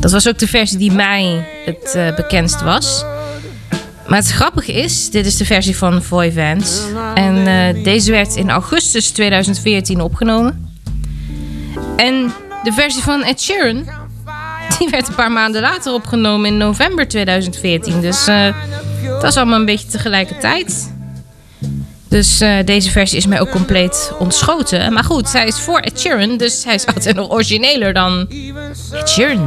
Dat 0.00 0.12
was 0.12 0.28
ook 0.28 0.38
de 0.38 0.46
versie 0.46 0.78
die 0.78 0.92
mij 0.92 1.46
het 1.64 1.94
eh, 1.94 2.14
bekendst 2.14 2.62
was. 2.62 3.04
Maar 4.06 4.18
het 4.18 4.30
grappige 4.30 4.72
is, 4.72 5.10
dit 5.10 5.26
is 5.26 5.36
de 5.36 5.44
versie 5.44 5.76
van 5.76 6.02
Voy 6.02 6.32
Vance. 6.32 6.80
En 7.14 7.46
eh, 7.46 7.84
deze 7.84 8.10
werd 8.10 8.36
in 8.36 8.50
augustus 8.50 9.10
2014 9.10 10.00
opgenomen. 10.00 10.70
En 11.96 12.32
de 12.62 12.72
versie 12.72 13.02
van 13.02 13.22
Ed 13.22 13.40
Sheeran, 13.40 13.84
die 14.78 14.88
werd 14.88 15.08
een 15.08 15.14
paar 15.14 15.32
maanden 15.32 15.60
later 15.60 15.92
opgenomen 15.92 16.46
in 16.46 16.56
november 16.56 17.08
2014. 17.08 18.00
Dus 18.00 18.26
eh, 18.26 18.44
het 19.02 19.22
was 19.22 19.36
allemaal 19.36 19.58
een 19.58 19.64
beetje 19.64 19.88
tegelijkertijd. 19.88 20.94
Dus 22.16 22.40
eh, 22.40 22.56
deze 22.64 22.90
versie 22.90 23.18
is 23.18 23.26
mij 23.26 23.40
ook 23.40 23.50
compleet 23.50 24.12
ontschoten. 24.18 24.92
Maar 24.92 25.04
goed, 25.04 25.32
hij 25.32 25.46
is 25.46 25.60
voor 25.60 25.80
Ed 25.80 26.38
dus 26.38 26.64
hij 26.64 26.74
is 26.74 26.86
altijd 26.94 27.16
nog 27.16 27.30
origineler 27.30 27.92
dan 27.92 28.28
Ed. 28.92 29.38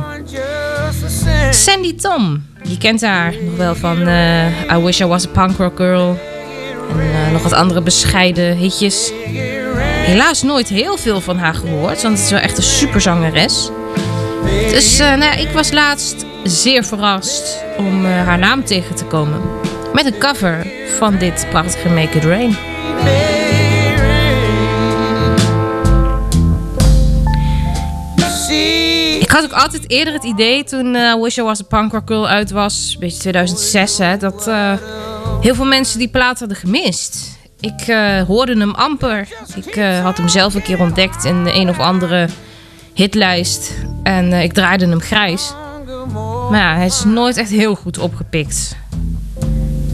Sandy 1.51 1.95
Tom, 1.95 2.45
je 2.63 2.77
kent 2.77 3.01
haar 3.01 3.33
nog 3.43 3.57
wel 3.57 3.75
van 3.75 4.07
eh, 4.07 4.77
I 4.77 4.83
Wish 4.83 4.99
I 4.99 5.05
Was 5.05 5.25
a 5.25 5.29
Punk 5.29 5.57
Rock 5.57 5.77
Girl. 5.77 6.17
En 6.91 6.99
eh, 6.99 7.31
nog 7.31 7.43
wat 7.43 7.53
andere 7.53 7.81
bescheiden 7.81 8.57
hitjes. 8.57 9.11
Helaas 10.05 10.43
nooit 10.43 10.67
heel 10.67 10.97
veel 10.97 11.21
van 11.21 11.37
haar 11.37 11.55
gehoord, 11.55 12.01
want 12.01 12.15
het 12.17 12.25
is 12.25 12.31
wel 12.31 12.39
echt 12.39 12.57
een 12.57 12.63
superzangeres. 12.63 13.69
Dus 14.71 14.97
nou, 14.97 15.21
ja, 15.21 15.33
ik 15.33 15.49
was 15.49 15.71
laatst 15.71 16.25
zeer 16.43 16.83
verrast 16.85 17.63
om 17.77 18.05
haar 18.05 18.39
naam 18.39 18.65
tegen 18.65 18.95
te 18.95 19.05
komen. 19.05 19.41
Met 20.03 20.13
een 20.13 20.19
cover 20.19 20.67
van 20.97 21.17
dit 21.17 21.47
prachtige 21.49 21.89
Make 21.89 22.17
It 22.17 22.23
Rain. 22.23 22.49
Ik 29.21 29.29
had 29.31 29.43
ook 29.43 29.51
altijd 29.51 29.89
eerder 29.89 30.13
het 30.13 30.23
idee 30.23 30.63
toen 30.63 30.95
eh, 30.95 31.21
Wish 31.21 31.37
I 31.37 31.41
Was 31.41 31.61
a 31.61 31.63
Punk 31.63 31.91
Rock 31.91 32.11
uit 32.11 32.51
was, 32.51 32.91
een 32.93 32.99
beetje 32.99 33.19
2006, 33.19 33.97
hè, 33.97 34.17
dat 34.17 34.47
eh, 34.47 34.73
heel 35.41 35.55
veel 35.55 35.65
mensen 35.65 35.99
die 35.99 36.09
plaat 36.09 36.39
hadden 36.39 36.57
gemist. 36.57 37.37
Ik 37.59 37.81
eh, 37.87 38.21
hoorde 38.21 38.57
hem 38.57 38.75
amper. 38.75 39.27
Ik 39.55 39.83
had 40.03 40.17
hem 40.17 40.27
zelf 40.27 40.53
een 40.53 40.61
keer 40.61 40.79
ontdekt 40.79 41.23
in 41.23 41.43
de 41.43 41.53
een 41.53 41.69
of 41.69 41.79
andere 41.79 42.27
hitlijst. 42.93 43.71
En 44.03 44.33
ik 44.33 44.53
draaide 44.53 44.87
hem 44.87 45.01
grijs. 45.01 45.53
Maar 46.49 46.59
ja, 46.59 46.75
hij 46.75 46.85
is 46.85 47.03
nooit 47.03 47.37
echt 47.37 47.49
heel 47.49 47.75
goed 47.75 47.97
opgepikt. 47.97 48.77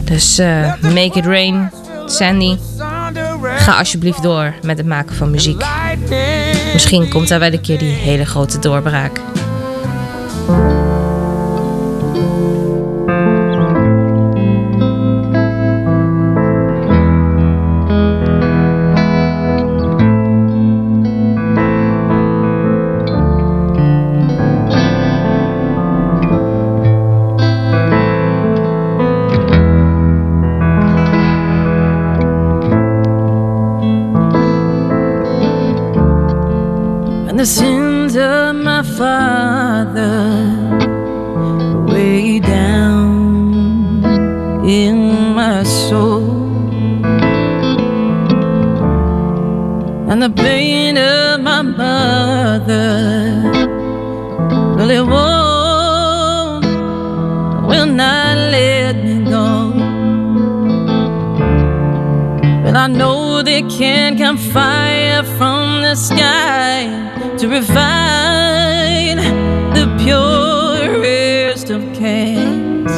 Dus 0.06 0.38
eh, 0.38 0.74
Make 0.80 1.18
It 1.18 1.26
Rain, 1.26 1.70
Sandy. 2.06 2.56
Ga 3.56 3.78
alsjeblieft 3.78 4.22
door 4.22 4.54
met 4.62 4.78
het 4.78 4.86
maken 4.86 5.16
van 5.16 5.30
muziek. 5.30 5.64
Misschien 6.72 7.08
komt 7.08 7.28
daar 7.28 7.38
wel 7.38 7.52
een 7.52 7.60
keer 7.60 7.78
die 7.78 7.94
hele 7.94 8.24
grote 8.24 8.58
doorbraak. 8.58 9.20
And 37.36 37.42
the 37.42 37.52
sins 37.60 38.16
of 38.16 38.56
my 38.56 38.82
father 38.82 40.16
way 41.86 42.38
down 42.38 44.02
in 44.64 45.34
my 45.34 45.62
soul. 45.62 46.24
And 50.08 50.22
the 50.22 50.30
pain 50.30 50.96
of 50.96 51.40
my 51.42 51.60
mother 51.60 52.88
well 54.76 54.90
it 54.90 55.06
won't 55.12 56.64
will 57.68 57.90
not 58.02 58.36
let 58.56 58.96
me 59.04 59.24
go. 59.30 59.72
But 62.64 62.76
I 62.76 62.86
know 62.86 63.42
they 63.42 63.60
can 63.60 64.16
come 64.16 64.38
fire 64.38 65.22
from 65.36 65.82
the 65.82 65.94
sky 65.96 67.05
to 67.38 67.48
refine 67.48 69.18
the 69.74 69.86
purest 70.02 71.68
of 71.68 71.82
cans. 71.92 72.90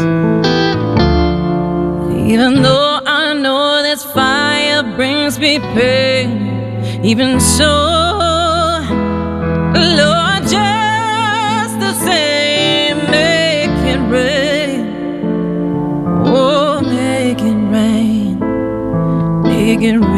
Even 2.31 2.63
though 2.63 3.01
I 3.05 3.35
know 3.35 3.83
this 3.83 4.05
fire 4.05 4.85
brings 4.95 5.41
me 5.41 5.59
pain, 5.59 6.31
even 7.05 7.41
so, 7.41 7.67
Lord, 9.75 10.43
just 10.43 11.75
the 11.81 11.95
same, 11.95 12.99
make 13.11 13.77
it 13.93 14.01
rain. 14.09 14.87
Oh, 16.27 16.81
make 16.81 17.41
it 17.41 17.61
rain, 17.75 18.39
make 19.43 19.83
it 19.83 19.99
rain, 19.99 20.18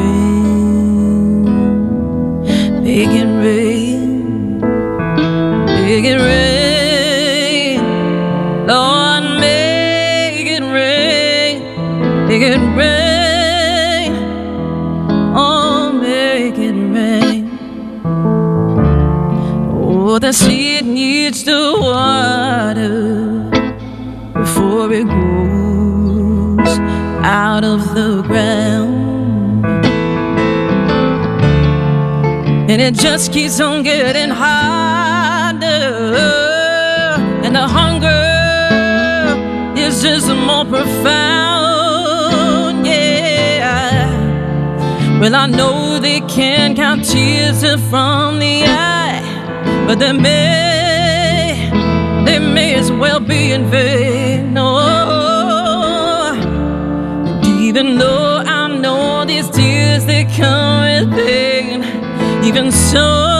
And 32.80 32.96
it 32.96 33.02
just 33.02 33.30
keeps 33.30 33.60
on 33.60 33.82
getting 33.82 34.30
harder. 34.30 35.66
And 37.44 37.54
the 37.54 37.68
hunger 37.68 38.08
is 39.78 40.02
just 40.02 40.28
more 40.28 40.64
profound. 40.64 40.96
Yeah. 42.86 44.08
Well, 45.20 45.34
I 45.34 45.46
know 45.46 45.98
they 45.98 46.22
can't 46.22 46.74
count 46.74 47.04
tears 47.04 47.60
from 47.90 48.38
the 48.38 48.64
eye, 48.64 49.20
but 49.86 49.98
they 49.98 50.12
may, 50.12 51.68
they 52.24 52.38
may 52.38 52.76
as 52.76 52.90
well 52.90 53.20
be 53.20 53.52
in 53.52 53.66
vain. 53.70 54.56
Oh, 54.56 56.32
even 57.44 57.98
though 57.98 58.29
even 62.60 62.72
so, 62.72 63.39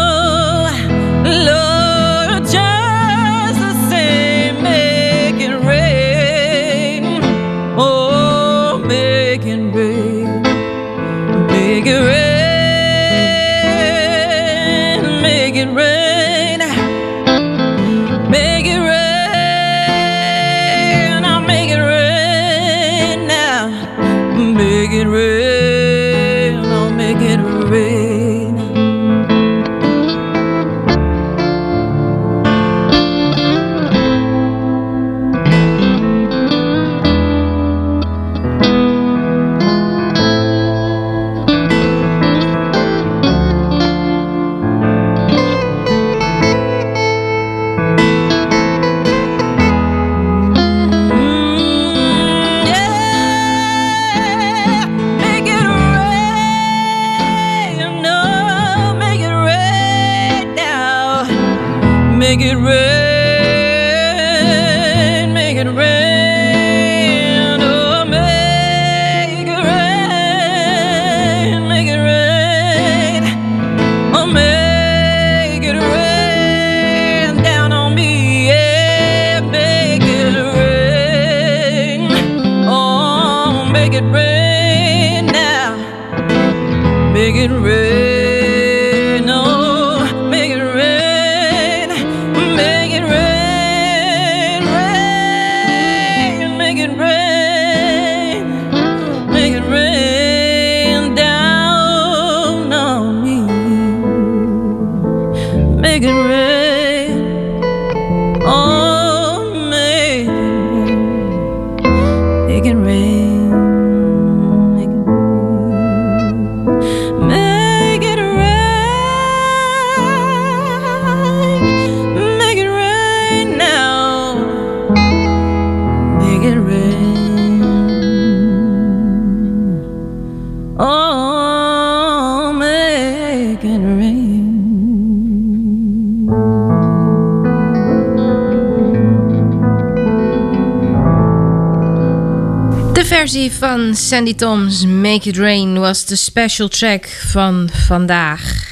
versie 143.30 143.52
van 143.52 143.94
Sandy 143.94 144.34
Tom's 144.34 144.84
Make 144.84 145.28
It 145.28 145.36
Rain 145.36 145.78
was 145.78 146.04
de 146.06 146.16
special 146.16 146.68
track 146.68 147.06
van 147.06 147.68
vandaag. 147.72 148.66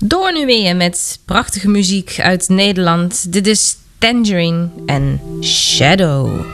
Door 0.00 0.32
nu 0.32 0.46
weer 0.46 0.76
met 0.76 1.18
prachtige 1.24 1.68
muziek 1.68 2.20
uit 2.20 2.48
Nederland. 2.48 3.32
Dit 3.32 3.46
is 3.46 3.76
Tangerine 3.98 4.68
en 4.86 5.20
Shadow. 5.42 6.53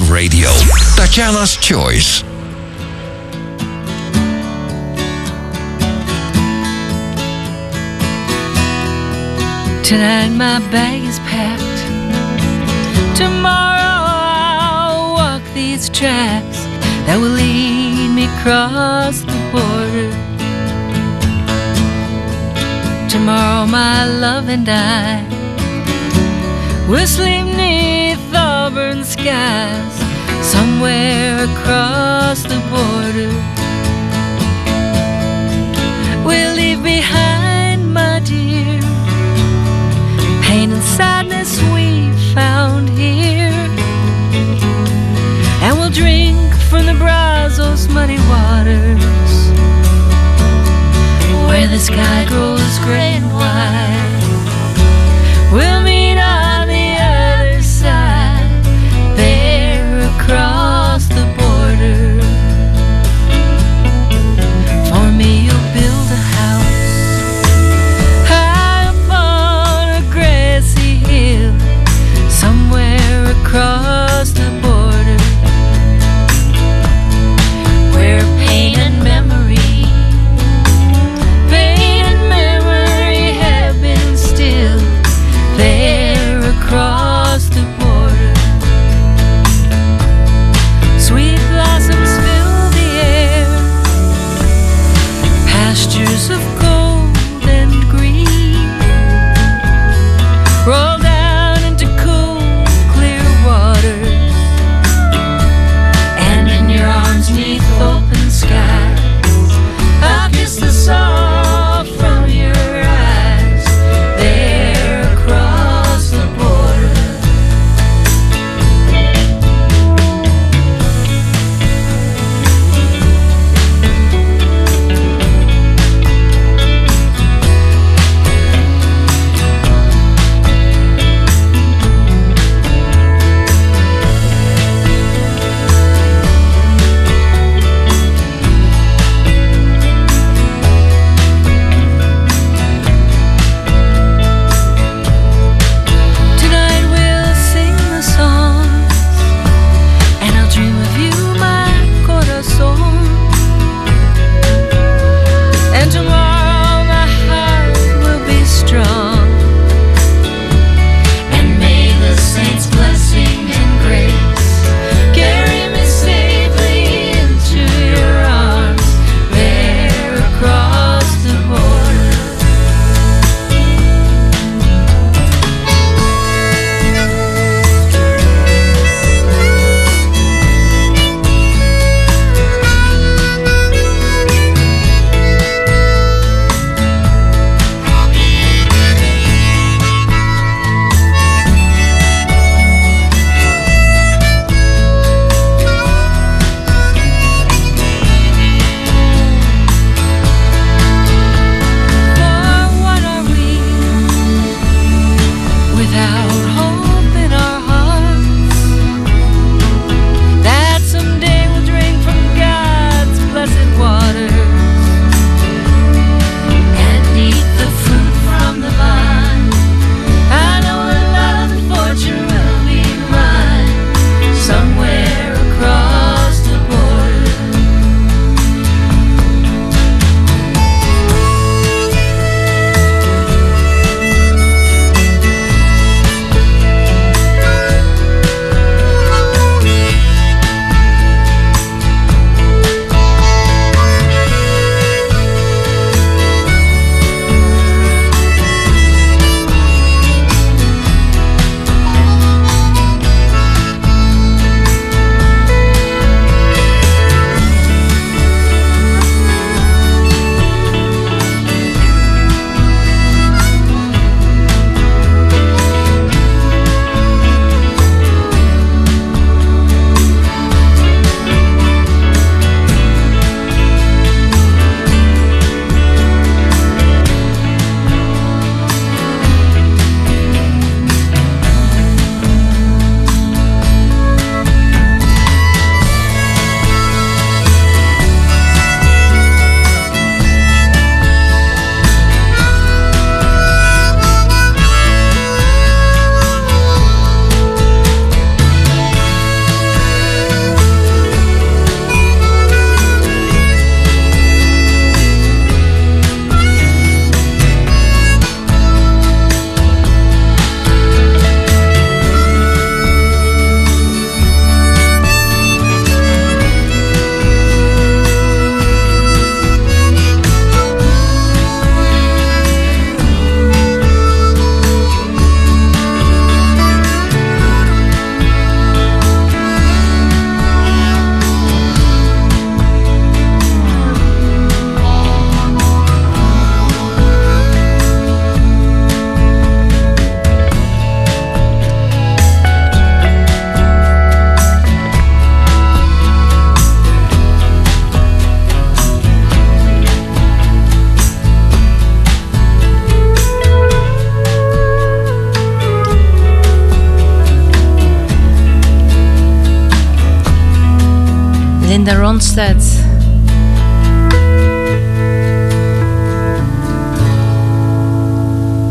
Radio. 0.00 0.48
Tatjana's 0.96 1.56
Choice. 1.56 2.22
Tonight 9.82 10.30
my 10.30 10.58
bag 10.70 11.02
is 11.02 11.18
packed. 11.20 11.80
Tomorrow 13.16 14.04
I'll 14.78 15.14
walk 15.14 15.42
these 15.54 15.88
tracks 15.90 16.64
that 17.06 17.18
will 17.20 17.28
lead 17.28 18.14
me 18.14 18.24
across 18.36 19.20
the 19.20 19.38
border. 19.52 20.10
Tomorrow 23.08 23.66
my 23.66 24.06
love 24.06 24.48
and 24.48 24.68
I 24.68 25.22
will 26.88 27.06
sleep 27.06 27.44
near 27.44 28.01
stubborn 28.82 29.04
skies 29.04 29.94
somewhere 30.44 31.44
across 31.44 32.42
the 32.42 32.60
border 32.70 33.32
We'll 36.24 36.54
leave 36.54 36.82
behind, 36.82 37.92
my 37.92 38.20
dear, 38.24 38.80
pain 40.42 40.70
and 40.70 40.82
sadness 40.82 41.60
we 41.74 42.12
found 42.32 42.88
here, 42.90 43.66
and 45.62 45.78
we'll 45.78 45.90
drink 45.90 46.54
from 46.70 46.86
the 46.86 46.94
Brazos 46.94 47.88
muddy 47.88 48.18
waters 48.30 49.34
where 51.48 51.66
the 51.66 51.78
sky 51.78 52.24
grows 52.28 52.78
gray 52.84 53.14
and 53.18 53.32
wide. 53.32 54.11
pictures 96.04 96.30
of 96.30 96.61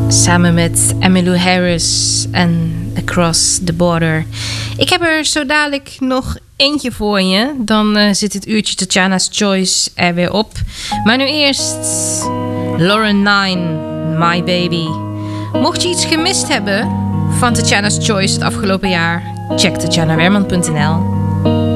Samen 0.07 0.53
met 0.53 0.95
Emmylou 0.99 1.37
Harris 1.37 2.25
en 2.31 2.73
Across 2.97 3.59
the 3.65 3.73
Border. 3.73 4.25
Ik 4.77 4.89
heb 4.89 5.01
er 5.01 5.25
zo 5.25 5.45
dadelijk 5.45 5.95
nog 5.99 6.37
eentje 6.55 6.91
voor 6.91 7.21
je. 7.21 7.53
Dan 7.57 7.97
eh, 7.97 8.13
zit 8.13 8.33
het 8.33 8.47
uurtje 8.47 8.75
Tatjana's 8.75 9.29
Choice 9.31 9.89
er 9.95 10.13
weer 10.13 10.33
op. 10.33 10.51
Maar 11.03 11.17
nu 11.17 11.25
eerst 11.25 11.77
Lauren 12.77 13.17
Nine, 13.17 13.61
My 14.17 14.43
Baby. 14.43 14.87
Mocht 15.53 15.81
je 15.81 15.89
iets 15.89 16.05
gemist 16.05 16.47
hebben 16.47 16.89
van 17.39 17.53
Tatjana's 17.53 17.97
Choice 18.01 18.33
het 18.33 18.43
afgelopen 18.43 18.89
jaar, 18.89 19.23
check 19.55 19.75
tatjanawerman.nl. 19.75 21.19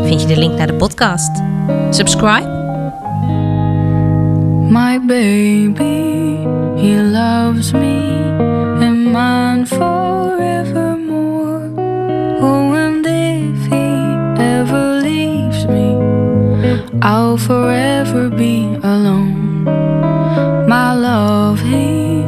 Vind 0.05 0.21
je 0.21 0.27
de 0.27 0.37
link 0.37 0.57
naar 0.57 0.67
de 0.67 0.73
podcast. 0.73 1.34
Subscribe. 1.91 2.45
My 4.69 4.97
baby, 4.97 6.45
he 6.81 6.95
loves 6.97 7.73
me 7.73 7.97
and 8.85 9.11
mine 9.13 9.65
forevermore. 9.65 10.41
Oh, 12.41 12.73
and 12.73 13.05
if 13.05 13.59
he 13.71 13.87
ever 14.43 14.99
leaves 15.01 15.65
me, 15.67 15.87
I'll 17.01 17.37
forever 17.37 18.29
be 18.29 18.75
alone. 18.83 19.63
My 20.67 20.93
love, 20.93 21.59
he 21.61 22.23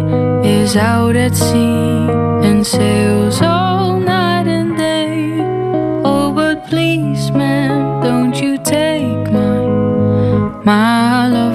is 0.48 0.76
out 0.78 1.16
at 1.16 1.36
sea 1.36 2.10
and 2.48 2.66
sails 2.66 3.42
all 3.42 3.77
my 10.68 11.28
love. 11.30 11.47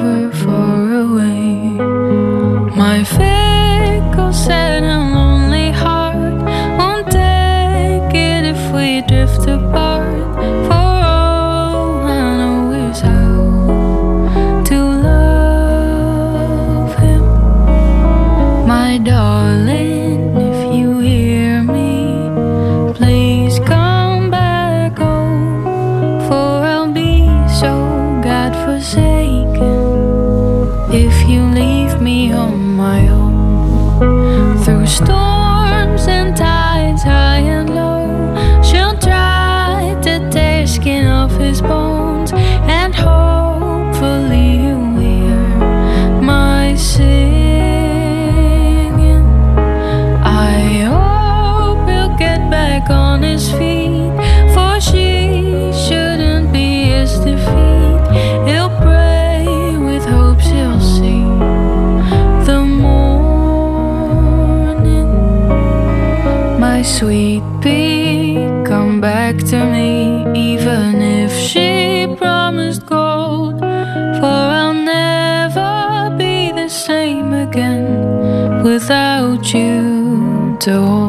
door. 80.64 81.01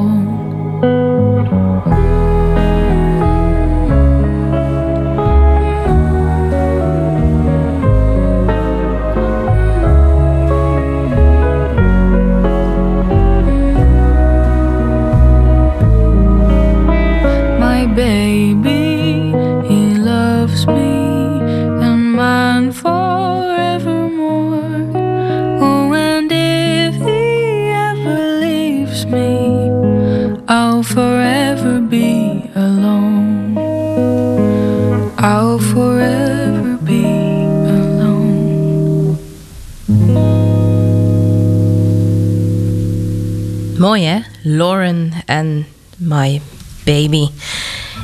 Lauren 44.44 45.14
en 45.26 45.66
My 45.98 46.42
Baby. 46.84 47.28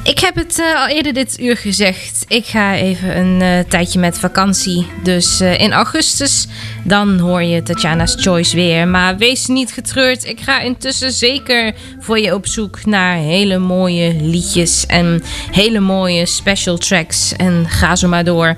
Ik 0.03 0.19
heb 0.19 0.35
het 0.35 0.59
eh, 0.59 0.81
al 0.81 0.87
eerder 0.87 1.13
dit 1.13 1.39
uur 1.39 1.57
gezegd. 1.57 2.25
Ik 2.27 2.45
ga 2.45 2.75
even 2.75 3.17
een 3.17 3.41
eh, 3.41 3.69
tijdje 3.69 3.99
met 3.99 4.19
vakantie. 4.19 4.87
Dus 5.03 5.39
eh, 5.39 5.59
in 5.59 5.73
augustus, 5.73 6.47
dan 6.83 7.19
hoor 7.19 7.43
je 7.43 7.63
Tatjana's 7.63 8.15
Choice 8.19 8.55
weer. 8.55 8.87
Maar 8.87 9.17
wees 9.17 9.45
niet 9.45 9.73
getreurd. 9.73 10.25
Ik 10.25 10.39
ga 10.39 10.59
intussen 10.59 11.11
zeker 11.11 11.73
voor 11.99 12.19
je 12.19 12.33
op 12.33 12.47
zoek 12.47 12.85
naar 12.85 13.15
hele 13.15 13.57
mooie 13.57 14.15
liedjes. 14.21 14.85
En 14.85 15.23
hele 15.51 15.79
mooie 15.79 16.25
special 16.25 16.77
tracks. 16.77 17.33
En 17.35 17.65
ga 17.67 17.95
zo 17.95 18.07
maar 18.07 18.23
door. 18.23 18.55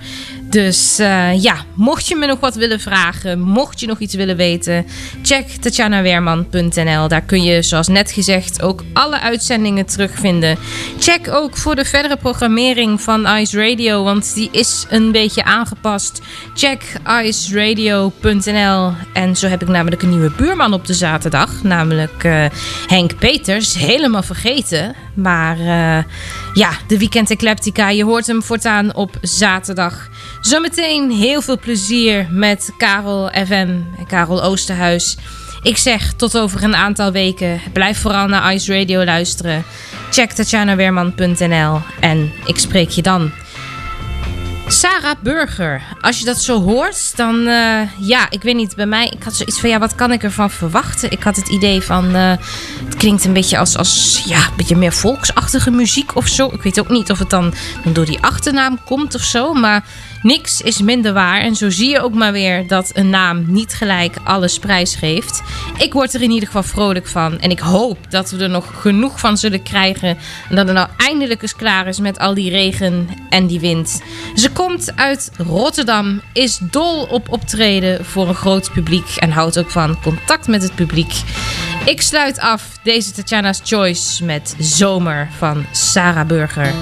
Dus 0.51 0.99
eh, 0.99 1.41
ja, 1.41 1.55
mocht 1.73 2.07
je 2.07 2.15
me 2.15 2.25
nog 2.25 2.39
wat 2.39 2.55
willen 2.55 2.79
vragen, 2.79 3.39
mocht 3.39 3.79
je 3.79 3.87
nog 3.87 3.99
iets 3.99 4.15
willen 4.15 4.35
weten, 4.35 4.85
check 5.21 5.47
tatjanaweerman.nl. 5.47 7.07
Daar 7.07 7.21
kun 7.21 7.43
je, 7.43 7.61
zoals 7.61 7.87
net 7.87 8.11
gezegd, 8.11 8.61
ook 8.61 8.83
alle 8.93 9.19
uitzendingen 9.19 9.85
terugvinden. 9.85 10.57
Check 10.99 11.27
ook 11.33 11.57
voor 11.57 11.75
de 11.75 11.85
verdere 11.85 12.17
programmering 12.17 13.01
van 13.01 13.27
Ice 13.27 13.69
Radio, 13.69 14.03
want 14.03 14.33
die 14.33 14.49
is 14.51 14.85
een 14.89 15.11
beetje 15.11 15.43
aangepast. 15.43 16.21
Check 16.53 16.81
iceradio.nl. 17.23 18.91
En 19.13 19.35
zo 19.35 19.47
heb 19.47 19.61
ik 19.61 19.67
namelijk 19.67 20.01
een 20.01 20.09
nieuwe 20.09 20.31
buurman 20.37 20.73
op 20.73 20.85
de 20.85 20.93
zaterdag, 20.93 21.63
namelijk 21.63 22.23
eh, 22.23 22.45
Henk 22.87 23.17
Peters. 23.17 23.73
Helemaal 23.73 24.23
vergeten, 24.23 24.95
maar 25.13 25.59
eh, 25.59 26.03
ja, 26.53 26.71
de 26.87 26.97
Weekend 26.97 27.31
Eclectica, 27.31 27.89
je 27.89 28.03
hoort 28.03 28.27
hem 28.27 28.43
voortaan 28.43 28.95
op 28.95 29.17
zaterdag. 29.21 30.09
Zometeen 30.41 31.11
heel 31.11 31.41
veel 31.41 31.59
plezier 31.59 32.27
met 32.31 32.73
Karel 32.77 33.29
FM 33.29 33.69
en 33.97 34.07
Karel 34.07 34.43
Oosterhuis. 34.43 35.17
Ik 35.61 35.77
zeg 35.77 36.13
tot 36.13 36.37
over 36.37 36.63
een 36.63 36.75
aantal 36.75 37.11
weken. 37.11 37.61
Blijf 37.73 37.97
vooral 37.97 38.27
naar 38.27 38.53
Ice 38.53 38.77
Radio 38.77 39.03
luisteren. 39.03 39.63
Check 40.11 40.31
tatjanaweerman.nl 40.31 41.79
en 41.99 42.31
ik 42.45 42.57
spreek 42.57 42.89
je 42.89 43.01
dan. 43.01 43.31
Sarah 44.71 45.15
Burger. 45.21 45.81
Als 46.01 46.19
je 46.19 46.25
dat 46.25 46.41
zo 46.41 46.61
hoort, 46.61 47.17
dan 47.17 47.47
eh, 47.47 47.81
ja, 47.97 48.29
ik 48.29 48.41
weet 48.41 48.55
niet, 48.55 48.75
bij 48.75 48.85
mij, 48.85 49.07
ik 49.07 49.23
had 49.23 49.33
zoiets 49.33 49.59
van 49.59 49.69
ja, 49.69 49.79
wat 49.79 49.95
kan 49.95 50.11
ik 50.11 50.23
ervan 50.23 50.51
verwachten? 50.51 51.11
Ik 51.11 51.23
had 51.23 51.35
het 51.35 51.47
idee 51.47 51.81
van, 51.81 52.15
eh, 52.15 52.33
het 52.85 52.95
klinkt 52.95 53.25
een 53.25 53.33
beetje 53.33 53.57
als, 53.57 53.77
als 53.77 54.21
ja, 54.25 54.37
een 54.37 54.55
beetje 54.55 54.75
meer 54.75 54.93
volksachtige 54.93 55.71
muziek 55.71 56.15
of 56.15 56.27
zo. 56.27 56.49
Ik 56.53 56.61
weet 56.61 56.79
ook 56.79 56.89
niet 56.89 57.11
of 57.11 57.19
het 57.19 57.29
dan, 57.29 57.53
dan 57.83 57.93
door 57.93 58.05
die 58.05 58.21
achternaam 58.21 58.83
komt 58.83 59.15
of 59.15 59.21
zo, 59.21 59.53
maar 59.53 59.83
niks 60.21 60.61
is 60.61 60.81
minder 60.81 61.13
waar. 61.13 61.41
En 61.41 61.55
zo 61.55 61.69
zie 61.69 61.89
je 61.89 62.01
ook 62.01 62.13
maar 62.13 62.31
weer 62.31 62.67
dat 62.67 62.91
een 62.93 63.09
naam 63.09 63.43
niet 63.47 63.73
gelijk 63.73 64.15
alles 64.23 64.59
prijs 64.59 64.95
geeft. 64.95 65.41
Ik 65.77 65.93
word 65.93 66.13
er 66.13 66.21
in 66.21 66.31
ieder 66.31 66.45
geval 66.45 66.63
vrolijk 66.63 67.07
van 67.07 67.39
en 67.39 67.51
ik 67.51 67.59
hoop 67.59 67.97
dat 68.09 68.31
we 68.31 68.43
er 68.43 68.49
nog 68.49 68.81
genoeg 68.81 69.19
van 69.19 69.37
zullen 69.37 69.63
krijgen 69.63 70.17
en 70.49 70.55
dat 70.55 70.67
het 70.67 70.75
nou 70.75 70.87
eindelijk 70.97 71.41
eens 71.41 71.55
klaar 71.55 71.87
is 71.87 71.99
met 71.99 72.19
al 72.19 72.33
die 72.33 72.49
regen 72.49 73.07
en 73.29 73.47
die 73.47 73.59
wind. 73.59 74.01
Ze 74.35 74.51
komt 74.51 74.95
uit 74.95 75.31
Rotterdam, 75.37 76.21
is 76.33 76.59
dol 76.61 77.03
op 77.03 77.29
optreden 77.29 78.05
voor 78.05 78.27
een 78.27 78.35
groot 78.35 78.71
publiek 78.71 79.15
en 79.15 79.31
houdt 79.31 79.59
ook 79.59 79.71
van 79.71 80.01
contact 80.01 80.47
met 80.47 80.61
het 80.61 80.75
publiek. 80.75 81.13
Ik 81.85 82.01
sluit 82.01 82.39
af 82.39 82.79
deze 82.83 83.11
Tatjana's 83.11 83.61
Choice 83.63 84.25
met 84.25 84.55
Zomer 84.59 85.29
van 85.37 85.65
Sarah 85.71 86.27
Burger. 86.27 86.73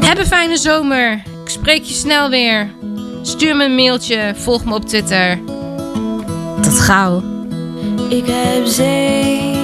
Heb 0.00 0.18
een 0.18 0.26
fijne 0.26 0.56
zomer. 0.56 1.33
Ik 1.44 1.50
spreek 1.50 1.82
je 1.82 1.94
snel 1.94 2.30
weer. 2.30 2.74
Stuur 3.22 3.56
me 3.56 3.64
een 3.64 3.74
mailtje, 3.74 4.32
volg 4.36 4.64
me 4.64 4.74
op 4.74 4.84
Twitter. 4.84 5.40
Tot 6.62 6.80
gauw. 6.80 7.22
Ik 8.08 8.24
heb 8.26 8.66
zeeën 8.66 9.63